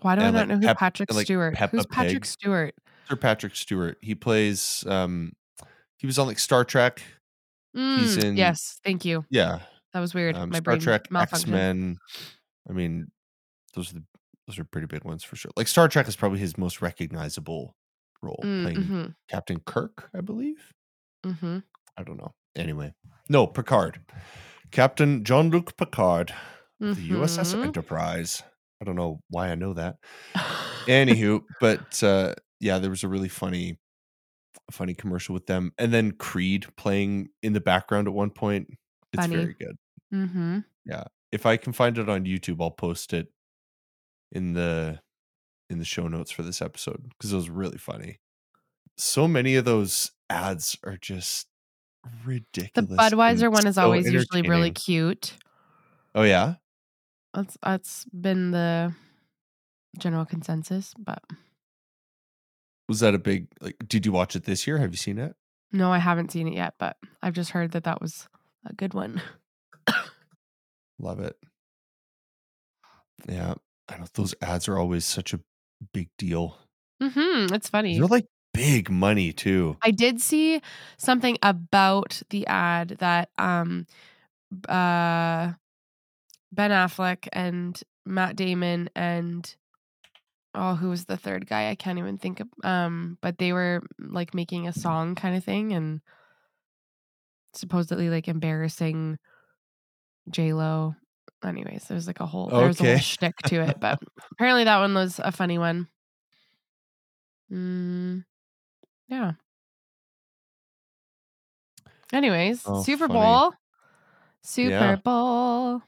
[0.00, 1.54] Why do I not like, know who Pep- Patrick like, Stewart?
[1.54, 2.26] Peppa Who's Patrick Pig.
[2.26, 2.74] Stewart?
[3.12, 3.98] Sir Patrick Stewart.
[4.00, 5.32] He plays um
[5.98, 7.02] he was on like Star Trek.
[7.74, 9.24] He's Mm, in- yes, thank you.
[9.30, 9.60] Yeah.
[9.92, 10.34] That was weird.
[10.36, 11.98] Um, My Star brain Trek, X Men.
[12.68, 13.08] I mean,
[13.74, 14.04] those are the
[14.46, 15.52] those are pretty big ones for sure.
[15.56, 17.74] Like Star Trek is probably his most recognizable
[18.22, 20.72] role, Mm, playing mm-hmm, Captain Kirk, I believe.
[21.26, 21.58] mm-hmm.
[21.98, 22.32] I don't know.
[22.56, 22.94] Anyway,
[23.28, 24.00] no Picard,
[24.70, 26.32] Captain Jean Luc Picard,
[26.80, 27.54] of the USS.
[27.62, 28.42] Enterprise.
[28.80, 29.96] I don't know why I know that.
[30.86, 33.76] Anywho, but uh, yeah, there was a really funny,
[34.70, 38.68] funny commercial with them, and then Creed playing in the background at one point.
[39.12, 39.36] It's Funny.
[39.36, 39.76] very good.
[40.14, 40.58] mm-hmm.
[40.86, 41.04] Yeah.
[41.32, 43.28] If I can find it on YouTube, I'll post it
[44.30, 45.00] in the
[45.68, 48.20] in the show notes for this episode because it was really funny.
[48.96, 51.48] So many of those ads are just
[52.24, 52.90] ridiculous.
[52.90, 52.96] The.
[52.96, 55.34] Budweiser one is so always usually really cute.
[56.14, 56.54] Oh yeah,
[57.34, 58.94] That's that's been the
[59.98, 61.22] general consensus, but
[62.92, 63.76] was that a big like?
[63.88, 64.76] Did you watch it this year?
[64.76, 65.34] Have you seen it?
[65.72, 66.74] no, I haven't seen it yet.
[66.78, 68.28] But I've just heard that that was
[68.66, 69.22] a good one.
[70.98, 71.34] Love it.
[73.26, 73.54] Yeah,
[73.88, 75.40] I know those ads are always such a
[75.94, 76.58] big deal.
[77.02, 77.54] Mm-hmm.
[77.54, 77.98] It's funny.
[77.98, 79.78] They're like big money too.
[79.80, 80.60] I did see
[80.98, 83.86] something about the ad that um
[84.68, 85.52] uh
[86.52, 89.56] Ben Affleck and Matt Damon and
[90.54, 91.70] oh who was the third guy?
[91.70, 95.44] I can't even think of um but they were like making a song kind of
[95.44, 96.00] thing and
[97.54, 99.18] supposedly like embarrassing
[100.30, 100.94] J Lo.
[101.44, 102.94] Anyways, there's like a whole there's a Okay.
[102.94, 104.00] whole shtick to it, but
[104.32, 105.88] apparently that one was a funny one.
[107.50, 108.24] Mm,
[109.08, 109.34] yeah.
[112.12, 113.42] Anyways, Oh, Super funny.
[113.42, 113.52] Bowl.
[114.42, 114.96] Super Yeah.
[114.96, 115.82] Bowl.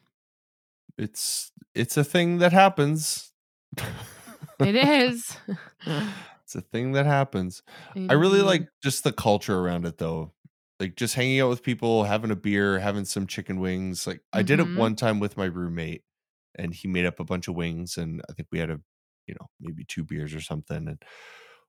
[0.96, 3.32] It's it's a thing that happens.
[4.60, 5.38] It is.
[6.42, 7.62] It's a thing that happens.
[8.08, 10.34] I really like just the culture around it though.
[10.78, 14.06] Like just hanging out with people, having a beer, having some chicken wings.
[14.06, 14.74] Like I did it Mhm.
[14.74, 16.04] one time with my roommate
[16.56, 18.80] and he made up a bunch of wings and I think we had a,
[19.26, 21.02] you know, maybe two beers or something and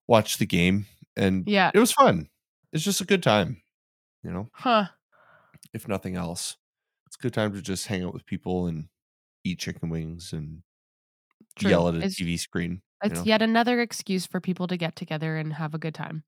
[0.07, 1.71] watched the game and Yeah.
[1.73, 2.29] it was fun.
[2.73, 3.61] It's just a good time,
[4.23, 4.87] you know, Huh.
[5.73, 6.57] if nothing else.
[7.07, 8.89] It's a good time to just hang out with people and
[9.45, 10.63] eat chicken wings and
[11.55, 11.69] True.
[11.69, 12.81] yell at a It's- TV screen.
[13.03, 13.23] you It's know?
[13.25, 16.23] yet another excuse for people to get together and have a good time.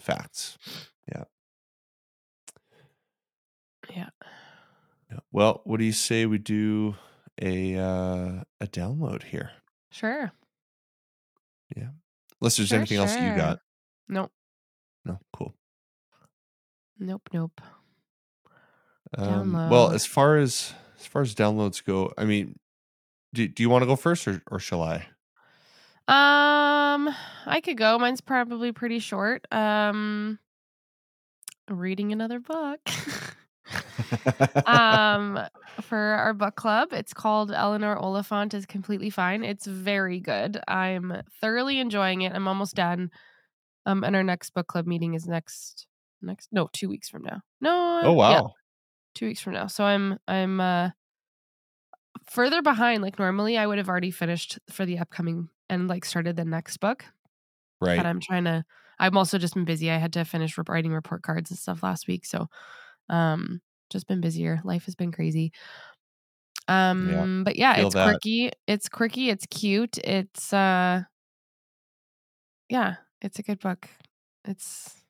[0.00, 0.58] Facts.
[1.10, 1.24] Yeah.
[3.90, 4.08] Yeah.
[5.30, 6.96] Well, what do you say we do
[7.40, 9.50] a uh, a download here?
[9.90, 10.32] Sure.
[11.76, 11.90] Yeah.
[12.40, 13.60] Unless there's Sure, anything else that you got.
[14.08, 14.32] Nope.
[15.04, 15.54] No, cool.
[16.98, 17.60] Nope, nope.
[19.16, 22.58] Um, well, as far as as far as downloads go, I mean,
[23.32, 25.06] do do you want to go first or or shall I?
[26.08, 27.12] Um,
[27.46, 27.98] I could go.
[27.98, 29.44] Mine's probably pretty short.
[29.52, 30.38] Um,
[31.68, 32.80] reading another book.
[34.66, 35.40] um,
[35.82, 39.42] for our book club, it's called Eleanor Oliphant is Completely Fine.
[39.42, 40.60] It's very good.
[40.68, 42.32] I'm thoroughly enjoying it.
[42.32, 43.10] I'm almost done.
[43.84, 45.86] Um, and our next book club meeting is next
[46.22, 47.40] next no, 2 weeks from now.
[47.64, 48.54] oh No, yeah, wow.
[49.14, 49.66] 2 weeks from now.
[49.66, 50.90] So I'm I'm uh
[52.28, 56.36] further behind like normally I would have already finished for the upcoming and like started
[56.36, 57.04] the next book,
[57.80, 57.96] Right.
[57.96, 58.64] but I'm trying to
[58.98, 59.90] I'm also just been busy.
[59.90, 62.48] I had to finish writing report cards and stuff last week, so
[63.08, 63.60] um
[63.90, 64.60] just been busier.
[64.64, 65.52] Life has been crazy.
[66.68, 66.90] Yeah.
[66.90, 68.04] Um but yeah, Feel it's that.
[68.08, 68.50] quirky.
[68.66, 69.98] It's quirky, it's cute.
[69.98, 71.02] It's uh
[72.68, 73.88] yeah, it's a good book.
[74.44, 75.02] It's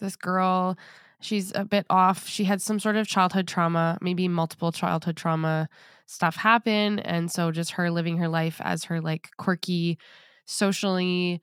[0.00, 0.76] this girl,
[1.20, 2.26] she's a bit off.
[2.28, 5.68] She had some sort of childhood trauma, maybe multiple childhood trauma
[6.06, 6.98] stuff happen.
[6.98, 9.98] And so just her living her life as her like quirky,
[10.46, 11.40] socially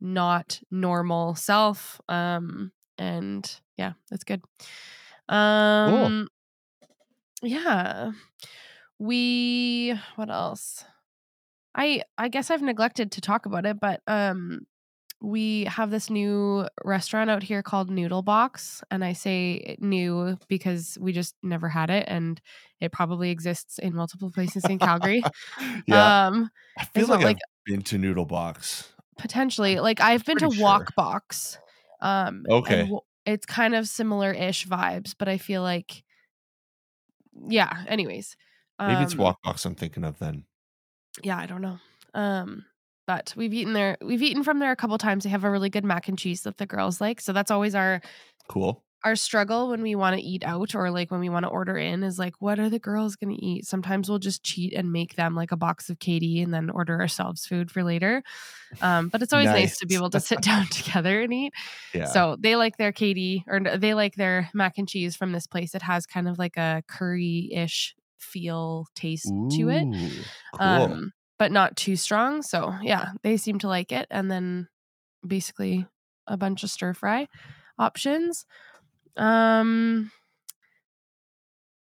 [0.00, 2.00] not normal self.
[2.08, 4.42] Um, and yeah, that's good.
[5.28, 5.36] Cool.
[5.38, 6.28] Um,
[7.42, 8.12] yeah.
[8.98, 10.84] We what else?
[11.74, 14.66] I I guess I've neglected to talk about it, but um
[15.22, 20.98] we have this new restaurant out here called Noodle Box, and I say new because
[21.00, 22.40] we just never had it, and
[22.80, 25.22] it probably exists in multiple places in Calgary.
[25.86, 26.26] yeah.
[26.26, 28.88] Um, I feel like like I've been to Noodle Box.
[29.18, 30.62] potentially like I've been to sure.
[30.62, 31.58] Wok Box,
[32.00, 32.90] um, Okay.
[33.24, 36.02] it's kind of similar-ish vibes, but I feel like,
[37.48, 37.84] yeah.
[37.86, 38.36] Anyways,
[38.80, 40.44] Maybe it's um, Wok Box I'm thinking of then.
[41.22, 41.78] yeah, I don't know.
[42.14, 42.64] Um,
[43.06, 43.96] but we've eaten there.
[44.02, 45.24] We've eaten from there a couple times.
[45.24, 47.20] They have a really good mac and cheese that the girls like.
[47.20, 48.00] So that's always our
[48.48, 48.82] Cool.
[49.04, 51.76] our struggle when we want to eat out or like when we want to order
[51.76, 53.66] in is like, what are the girls gonna eat?
[53.66, 57.00] Sometimes we'll just cheat and make them like a box of KD and then order
[57.00, 58.22] ourselves food for later.
[58.80, 61.52] Um, but it's always nice to be able to sit down together and eat.
[61.92, 62.04] Yeah.
[62.04, 65.74] So they like their KD or they like their mac and cheese from this place.
[65.74, 69.84] It has kind of like a curry-ish feel taste to it
[70.54, 70.60] cool.
[70.60, 74.68] um but not too strong so yeah they seem to like it and then
[75.26, 75.86] basically
[76.26, 77.26] a bunch of stir fry
[77.78, 78.46] options.
[79.16, 80.10] Um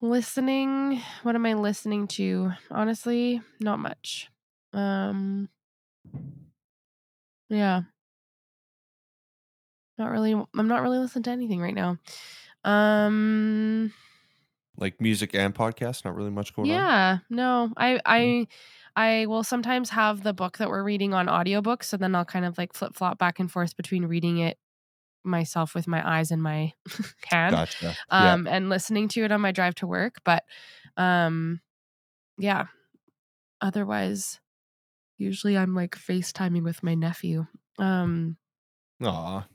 [0.01, 2.53] listening what am i listening to?
[2.70, 4.30] Honestly not much.
[4.72, 5.49] Um
[7.49, 7.82] yeah.
[9.99, 11.99] Not really i'm not really listening to anything right now.
[12.64, 13.92] Um
[14.78, 16.76] like music and podcast, not really much going on.
[16.76, 17.72] Yeah, no.
[17.76, 18.47] I I
[18.97, 22.47] I will sometimes have the book that we're reading on audiobook, so then I'll kind
[22.47, 24.59] of like flip-flop back and forth between reading it
[25.22, 26.72] myself with my eyes and my
[27.26, 27.97] hand Gotcha.
[28.11, 28.32] Yeah.
[28.32, 30.44] um and listening to it on my drive to work, but
[30.97, 31.61] um
[32.38, 32.66] yeah,
[33.61, 34.40] otherwise
[35.18, 37.47] usually I'm like FaceTiming with my nephew.
[37.78, 38.36] Um
[39.03, 39.47] Aw.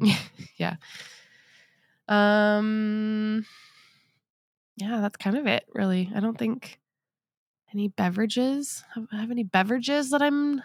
[0.56, 0.76] yeah.
[2.08, 3.44] Um
[4.76, 6.10] yeah, that's kind of it really.
[6.14, 6.78] I don't think
[7.72, 8.84] any beverages.
[8.94, 10.62] Have, have any beverages that I'm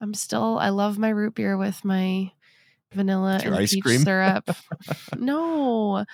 [0.00, 2.32] I'm still I love my root beer with my
[2.92, 4.00] vanilla and ice peach cream?
[4.00, 4.50] syrup.
[5.18, 6.04] no.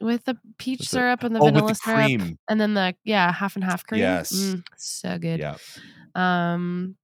[0.00, 2.38] With the peach syrup and the oh, vanilla the syrup cream.
[2.48, 4.00] and then the yeah, half and half cream.
[4.00, 4.32] Yes.
[4.32, 5.40] Mm, so good.
[5.40, 5.56] Yeah.
[6.14, 6.96] Um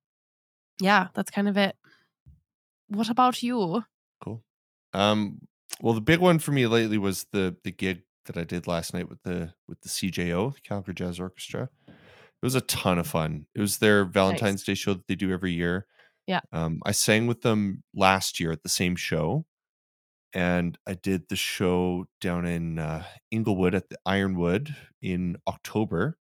[0.81, 1.77] yeah, that's kind of it.
[2.89, 3.85] What about you?
[4.23, 4.43] Cool.
[4.93, 5.39] Um,
[5.81, 8.03] well, the big one for me lately was the the gig
[8.33, 11.69] that I did last night with the with the CJO, the Calgary Jazz Orchestra.
[11.89, 13.47] It was a ton of fun.
[13.55, 15.87] It was their Valentine's Day show that they do every year.
[16.27, 16.41] Yeah.
[16.53, 19.45] Um, I sang with them last year at the same show,
[20.33, 26.19] and I did the show down in uh, Inglewood at the Ironwood in October,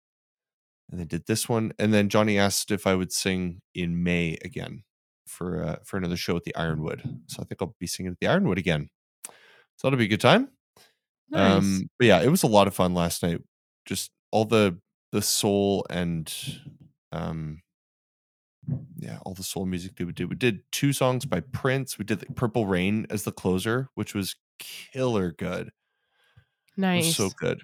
[0.90, 1.72] and they did this one.
[1.78, 4.84] And then Johnny asked if I would sing in May again
[5.26, 7.02] for uh, for another show at the Ironwood.
[7.26, 8.90] So I think I'll be singing at the Ironwood again.
[9.76, 10.50] So that'll be a good time.
[11.30, 11.62] Nice.
[11.62, 13.40] Um, but yeah, it was a lot of fun last night.
[13.86, 14.78] Just all the
[15.12, 16.32] the soul and
[17.12, 17.62] um
[18.96, 20.30] yeah, all the soul music that we did.
[20.30, 21.98] We did two songs by Prince.
[21.98, 25.70] We did like Purple Rain as the closer, which was killer good.
[26.76, 27.16] Nice.
[27.16, 27.62] so good.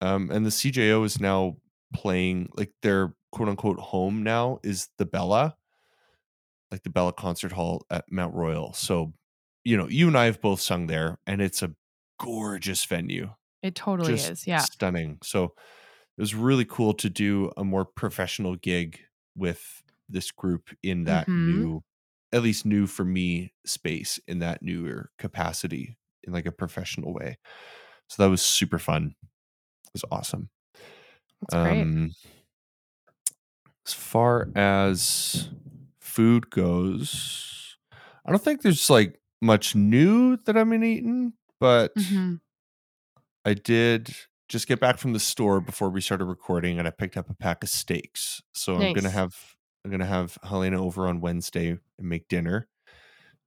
[0.00, 1.56] Um, and the CJO is now
[1.92, 5.56] playing like their quote unquote home now is the Bella,
[6.70, 8.72] like the Bella Concert Hall at Mount Royal.
[8.72, 9.12] So,
[9.64, 11.74] you know, you and I have both sung there, and it's a
[12.20, 13.34] gorgeous venue.
[13.62, 14.46] It totally just is.
[14.46, 14.62] Yeah.
[14.64, 15.18] stunning.
[15.22, 19.00] So it was really cool to do a more professional gig
[19.36, 21.36] with this group in that Mhm.
[21.36, 21.82] new,
[22.32, 27.38] at least new for me, space in that newer capacity in like a professional way.
[28.08, 29.14] So that was super fun.
[29.22, 30.50] It was awesome.
[31.40, 31.88] That's great.
[31.88, 32.14] Um,
[33.86, 35.50] as far as
[36.00, 37.76] food goes,
[38.24, 42.40] I don't think there's like much new that I've been eating, but Mhm.
[43.44, 44.14] I did
[44.48, 47.34] just get back from the store before we started recording and I picked up a
[47.34, 48.42] pack of steaks.
[48.54, 49.34] So I'm gonna have
[49.84, 52.68] I'm gonna have Helena over on Wednesday and make dinner.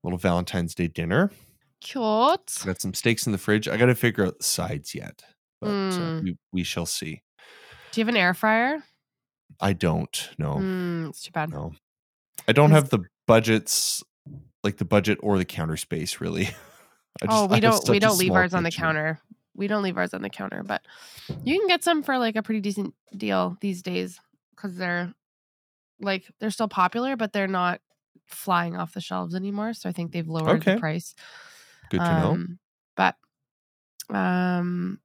[0.04, 1.32] little Valentine's Day dinner.
[1.80, 2.02] Cute.
[2.66, 3.68] Got some steaks in the fridge.
[3.70, 5.24] I gotta figure out the sides yet,
[5.62, 6.24] but uh, Mm.
[6.24, 7.22] we, we shall see.
[7.92, 8.84] Do you have an air fryer?
[9.62, 11.52] I don't No, Mm, it's too bad.
[11.52, 11.74] No.
[12.48, 14.04] I don't have the budgets
[14.64, 16.50] like the budget or the counter space really.
[17.22, 19.20] I oh, we have don't we don't leave ours on the counter.
[19.56, 20.82] We don't leave ours on the counter, but
[21.44, 24.20] you can get some for like a pretty decent deal these days
[24.56, 25.14] because they're
[26.00, 27.82] like they're still popular, but they're not
[28.26, 29.74] flying off the shelves anymore.
[29.74, 30.74] So I think they've lowered Okay.
[30.74, 31.16] the price.
[31.90, 32.32] Good to know.
[32.32, 32.60] Um,
[32.96, 33.16] But
[34.10, 35.00] um,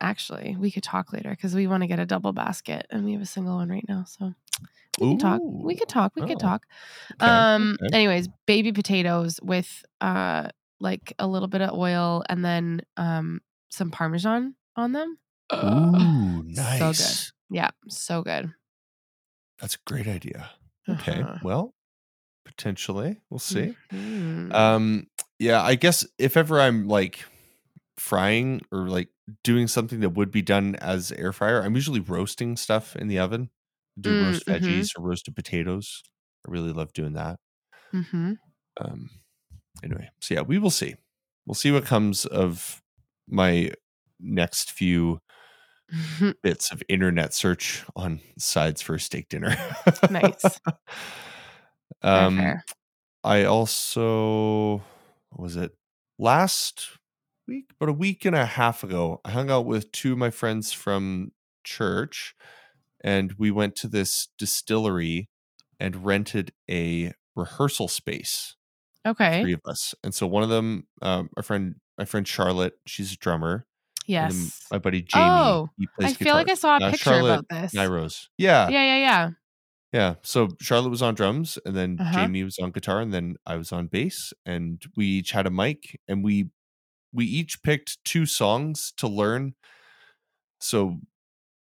[0.00, 3.12] actually, we could talk later because we want to get a double basket, and we
[3.12, 4.04] have a single one right now.
[4.06, 4.34] So
[5.00, 5.40] we can talk.
[5.42, 6.12] We could talk.
[6.14, 6.66] We Oh, could talk.
[7.22, 7.76] okay, Um.
[7.82, 7.96] okay.
[7.96, 10.48] Anyways, baby potatoes with uh
[10.80, 15.18] like a little bit of oil and then um some parmesan on them.
[15.64, 17.20] Ooh, so good.
[17.22, 17.32] nice.
[17.50, 18.54] Yeah, so good.
[19.60, 20.50] That's a great idea.
[20.88, 21.24] Okay.
[21.24, 21.38] Uh-huh.
[21.40, 21.74] Well,
[22.44, 23.22] potentially.
[23.30, 23.78] We'll see.
[23.92, 24.52] Mhm.
[24.52, 25.08] Um
[25.38, 27.24] yeah, I guess if ever I'm like
[27.98, 29.10] frying or like
[29.44, 33.18] doing something that would be done as air fryer, I'm usually roasting stuff in the
[33.20, 33.50] oven.
[34.00, 34.88] Do Mm, roast mhm.
[34.88, 36.02] veggies or roasted potatoes.
[36.48, 37.40] I really love doing that.
[37.92, 38.38] Mhm.
[38.80, 39.08] Um
[39.82, 40.94] anyway, so yeah, we will see.
[41.46, 42.82] We'll see what comes of
[43.28, 43.72] my
[44.20, 45.20] next few
[46.42, 49.56] bits of internet search on sides for a steak dinner.
[50.10, 50.60] Nice.
[52.02, 52.60] Um.
[53.24, 54.82] I also
[55.30, 55.72] what was it
[56.18, 56.88] last
[57.48, 60.30] week, but a week and a half ago, I hung out with two of my
[60.30, 61.32] friends from
[61.64, 62.34] church
[63.02, 65.28] and we went to this distillery
[65.80, 68.56] and rented a rehearsal space.
[69.06, 69.42] Okay.
[69.42, 69.94] Three of us.
[70.04, 73.66] And so one of them, um, our friend, my friend Charlotte, she's a drummer.
[74.20, 74.72] And then Yes.
[74.72, 77.18] my buddy Jamie, Oh, he plays I feel like I saw a Uh, picture Charlotte
[77.18, 77.74] about this.
[77.74, 78.28] Nyros.
[78.38, 79.30] Yeah, Yeah, yeah, yeah.
[79.92, 80.16] yeah.
[80.22, 82.28] So Charlotte was on drums, and then Uh-huh.
[82.28, 85.50] Jamie was on guitar, and then I was on bass, and we each had a
[85.50, 86.50] mic, and we
[87.12, 89.54] we each picked two songs to learn.
[90.60, 91.00] So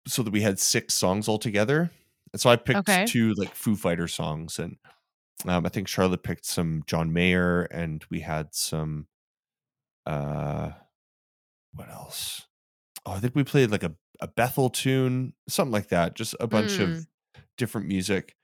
[0.09, 1.91] so that we had six songs altogether.
[2.33, 3.09] And so I picked Okay.
[3.09, 4.79] two like Foo Fighter songs, and
[5.47, 9.09] um, I think Charlotte picked some John Mayer, and we had some.
[10.07, 10.72] Uh,
[11.72, 12.47] what else?
[13.07, 16.14] Oh, I think we played like a a Bethel tune, something like that.
[16.14, 16.99] Just a bunch Mm.
[17.01, 17.07] of
[17.59, 18.37] different music,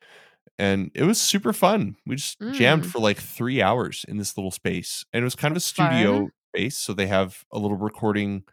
[0.59, 1.97] and it was super fun.
[2.07, 2.91] We just jammed Mm.
[2.91, 6.18] for like three hours in this little space, and it was kind of a studio
[6.22, 6.32] fun.
[6.55, 6.76] space.
[6.78, 8.45] So they have a little recording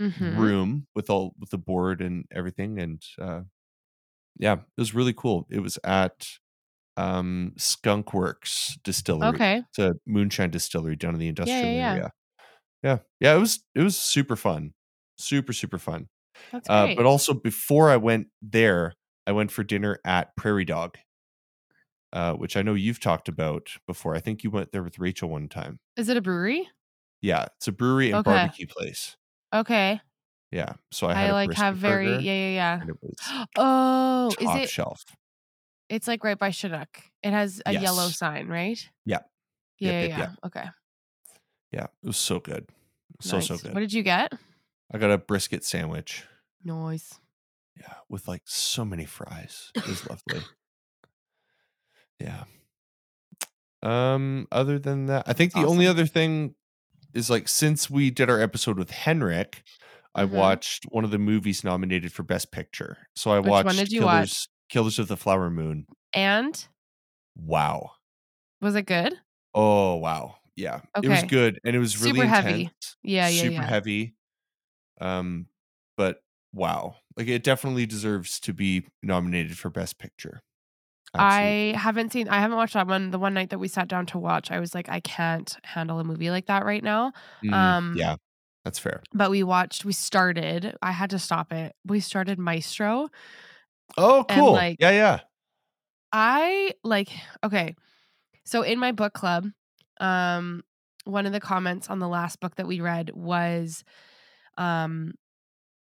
[0.00, 0.36] Mhm.
[0.38, 3.42] room with all with the board and everything, and uh,
[4.38, 5.46] yeah, it was really cool.
[5.50, 6.38] It was at
[6.96, 9.40] um Skunk Works Distillery.
[9.40, 9.64] Okay.
[9.70, 11.98] It's a moonshine distillery down in the industrial yeah, yeah.
[11.98, 12.12] area.
[12.82, 14.74] Yeah, yeah, it was it was super fun,
[15.18, 16.08] super super fun.
[16.52, 16.96] That's Uh, great.
[16.96, 18.94] but also before I went there,
[19.26, 20.98] I went for dinner at Prairie Dog,
[22.12, 24.14] uh, which I know you've talked about before.
[24.14, 25.80] I think you went there with Rachel one time.
[25.96, 26.68] Is it a brewery?
[27.20, 28.22] Yeah, it's a brewery and Okay.
[28.22, 29.16] barbecue place.
[29.52, 30.00] Okay.
[30.50, 33.34] Yeah, so I had I a like have very burger, yeah, yeah, and it was
[33.34, 33.44] yeah.
[33.56, 35.04] Oh, is top it shelf.
[35.88, 36.88] It's like right by Chinook.
[37.22, 38.78] It has a yellow sign, right?
[39.04, 39.18] Yeah.
[39.78, 40.46] Yeah, Yep, yeah, yep, yeah.
[40.46, 40.64] Okay.
[41.72, 42.68] Yeah, it was so good,
[43.20, 43.74] so so good.
[43.74, 44.32] What did you get?
[44.92, 46.24] I got a brisket sandwich.
[46.64, 47.18] Nice.
[47.78, 49.70] Yeah, with like so many fries.
[49.74, 50.44] It was lovely.
[52.18, 52.44] Yeah.
[53.82, 56.54] Um, other than that, I think the only other thing
[57.14, 59.62] is like since we did our episode with Henrik,
[60.14, 60.30] I Mhm.
[60.30, 63.06] watched one of the movies nominated for Best Picture.
[63.14, 64.48] So I Which one watched did you Killers watch?
[64.68, 65.86] Killers of the Flower Moon.
[66.12, 66.66] And
[67.36, 67.92] Wow.
[68.60, 69.14] was it good?
[69.54, 70.36] Oh wow.
[70.54, 70.82] Yeah.
[71.02, 72.70] It was good and it was really Super heavy.
[73.02, 73.66] Yeah, yeah, super yeah.
[73.68, 74.14] heavy.
[75.00, 75.48] Um,
[75.96, 76.96] but wow.
[77.16, 80.42] Like it definitely deserves to be nominated for Best Picture.
[81.14, 81.74] Absolutely.
[81.74, 83.10] I haven't seen I haven't watched that one.
[83.10, 85.98] The one night that we sat down to watch, I was like, I can't handle
[85.98, 87.12] a movie like that right now.
[87.44, 88.16] Mm, Um yeah,
[88.64, 89.02] that's fair.
[89.14, 91.74] but we watched we started, I had to stop it.
[91.86, 93.08] We started Maestro.
[93.96, 94.52] Oh, And, cool.
[94.52, 95.20] like- yeah, yeah.
[96.12, 97.10] I like
[97.44, 97.74] okay.
[98.44, 99.46] So in my book club,
[100.00, 100.62] um
[101.04, 103.84] one of the comments on the last book that we read was
[104.58, 105.14] um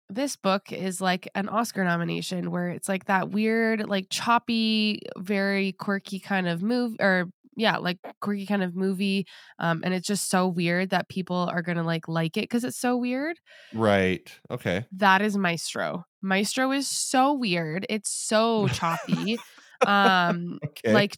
[0.09, 5.73] this book is like an Oscar nomination where it's like that weird, like choppy, very
[5.73, 7.29] quirky kind of move or
[7.59, 9.27] yeah, like quirky kind of movie.
[9.59, 12.79] Um, and it's just so weird that people are gonna like like it because it's
[12.79, 13.37] so weird.
[13.73, 14.31] Right.
[14.49, 14.85] Okay.
[14.93, 16.05] That is Maestro.
[16.21, 17.85] Maestro is so weird.
[17.89, 19.37] It's so choppy.
[19.85, 20.93] um, Okay.
[20.93, 21.17] like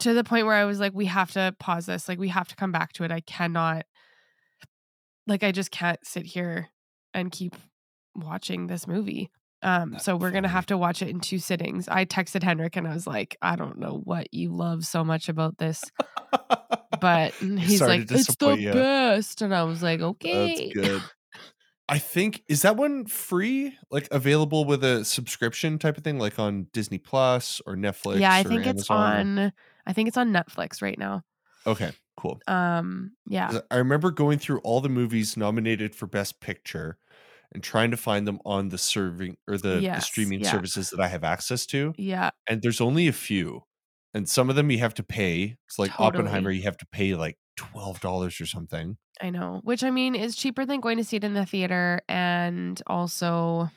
[0.00, 2.08] to the point where I was like, we have to pause this.
[2.08, 3.12] Like we have to come back to it.
[3.12, 3.84] I cannot
[5.26, 6.68] like I just can't sit here
[7.14, 7.54] and keep
[8.14, 9.30] watching this movie.
[9.62, 11.88] Um, That's so we're gonna have to watch it in two sittings.
[11.88, 15.28] I texted Henrik and I was like, I don't know what you love so much
[15.28, 15.82] about this,
[17.00, 18.72] but he's like, it's the ya.
[18.72, 21.02] best, and I was like, okay, That's good.
[21.90, 26.38] I think is that one free, like available with a subscription type of thing, like
[26.38, 28.20] on Disney Plus or Netflix.
[28.20, 29.52] yeah, I think it's Amazon on.
[29.86, 31.24] I think it's on Netflix right now.
[31.66, 32.40] Okay, cool.
[32.46, 33.60] Um, yeah.
[33.72, 36.96] I remember going through all the movies nominated for Best Picture
[37.52, 40.50] and trying to find them on the serving or the, the streaming yeah.
[40.52, 41.92] services that I have access to.
[41.98, 43.62] yeah, And there's only a few.
[44.14, 45.56] And some of them you have to pay.
[45.66, 48.96] It's like Oppenheimer, you have to pay like twelve dollars or something.
[49.22, 49.60] I know.
[49.62, 53.70] Which I mean is cheaper than going to see it in the theater, and also,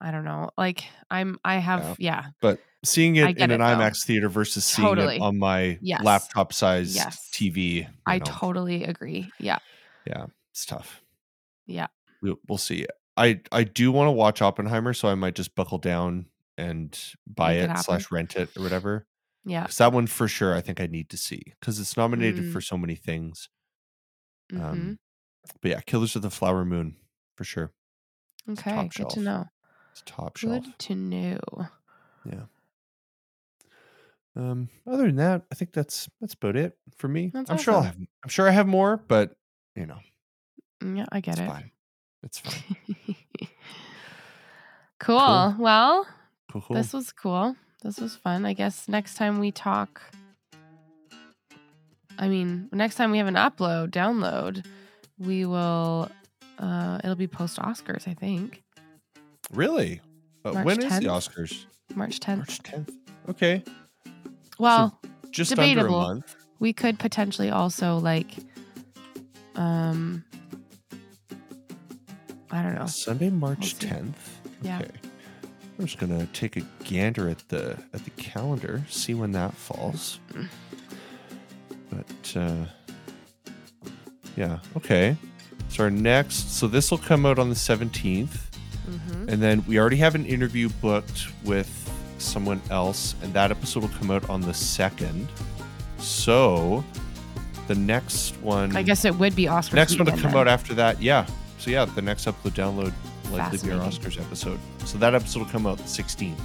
[0.00, 0.50] I don't know.
[0.58, 3.64] Like I'm, I have, yeah, But seeing it in an it, though.
[3.64, 5.16] IMAX theater versus seeing Totally.
[5.16, 6.02] it on my Yes.
[6.04, 7.30] laptop sized Yes.
[7.32, 9.30] TV, I know, totally agree.
[9.38, 9.58] Yeah.
[10.06, 11.00] Yeah, it's tough.
[11.66, 11.86] yeah.
[12.24, 12.86] We'll, we'll see.
[13.18, 17.54] I I do want to watch Oppenheimer, so I might just buckle down and buy
[17.54, 19.08] Make it it, slash rent it or whatever.
[19.44, 19.62] Yeah.
[19.64, 22.52] Because that one for sure, I think I need to see because it's nominated Mm.
[22.52, 23.50] for so many things.
[24.50, 24.98] hmm Um,
[25.62, 26.96] but yeah, Killers of the Flower Moon
[27.36, 27.72] for sure.
[28.48, 28.88] okay.
[28.88, 29.12] Good shelf.
[29.12, 29.46] to know.
[29.92, 30.64] It's top shelf.
[30.66, 31.40] Good to know.
[32.24, 32.46] Yeah.
[34.36, 37.32] Um, other than that, I think that's that's about it for me.
[37.32, 39.36] That's I'm sure I'll have I'm sure I have more, but
[39.76, 40.00] you know,
[40.82, 41.46] Mm, Yeah, I get it's it.
[41.46, 41.70] fine.
[42.24, 43.16] It's fine.
[44.98, 45.54] cool.
[45.58, 46.06] Well,
[46.50, 46.76] Cool, cool.
[46.76, 47.56] this was cool.
[47.82, 48.44] This was fun.
[48.46, 50.00] I guess next time we talk,
[52.18, 54.64] I mean, next time we have an upload, download,
[55.18, 56.08] we will,
[56.58, 58.62] uh, it'll be post Oscars, I think.
[59.52, 60.00] really?
[60.42, 61.64] But March when is the Oscars?
[61.94, 62.36] March 10th.
[62.36, 62.90] March 10th.
[63.30, 63.62] Okay.
[64.58, 64.98] well,
[65.30, 65.94] Just Debatable.
[65.96, 66.36] under a month.
[66.60, 68.34] we could potentially also like,
[69.56, 70.24] um,
[72.54, 72.86] I don't know.
[72.86, 74.14] Sunday, March We'll 10th.
[74.62, 74.78] Yeah.
[74.78, 74.90] Okay.
[75.76, 80.20] I'm just gonna take a gander at the at the calendar, see when that falls.
[81.90, 82.66] But uh
[84.36, 85.16] yeah, okay.
[85.68, 88.28] So our next so this will come out on the 17th.
[88.28, 89.28] Mm-hmm.
[89.28, 91.68] And then we already have an interview booked with
[92.18, 95.26] someone else, and that episode will come out on the second.
[95.98, 96.84] So
[97.66, 99.70] the next one I guess it would be Oscars.
[99.70, 100.36] the next one to come then.
[100.36, 101.26] out after that, yeah.
[101.64, 102.92] So yeah, the next upload download
[103.32, 104.60] likely be our Oscars episode.
[104.84, 106.38] So that episode will come out the 16th.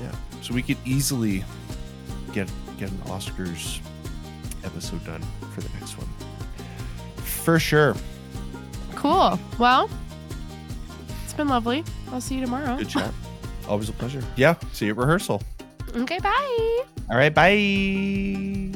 [0.00, 0.10] Yeah.
[0.40, 1.44] So we could easily
[2.32, 3.80] get get an Oscars
[4.64, 6.08] episode done for the next one.
[7.18, 7.94] For sure.
[8.94, 9.38] Cool.
[9.58, 9.90] Well,
[11.22, 11.84] it's been lovely.
[12.12, 12.78] I'll see you tomorrow.
[12.78, 13.12] Good chat.
[13.68, 14.24] Always a pleasure.
[14.36, 14.54] Yeah.
[14.72, 15.42] See you at rehearsal.
[15.94, 16.84] Okay, bye.
[17.10, 17.34] All right.
[17.34, 18.73] Bye.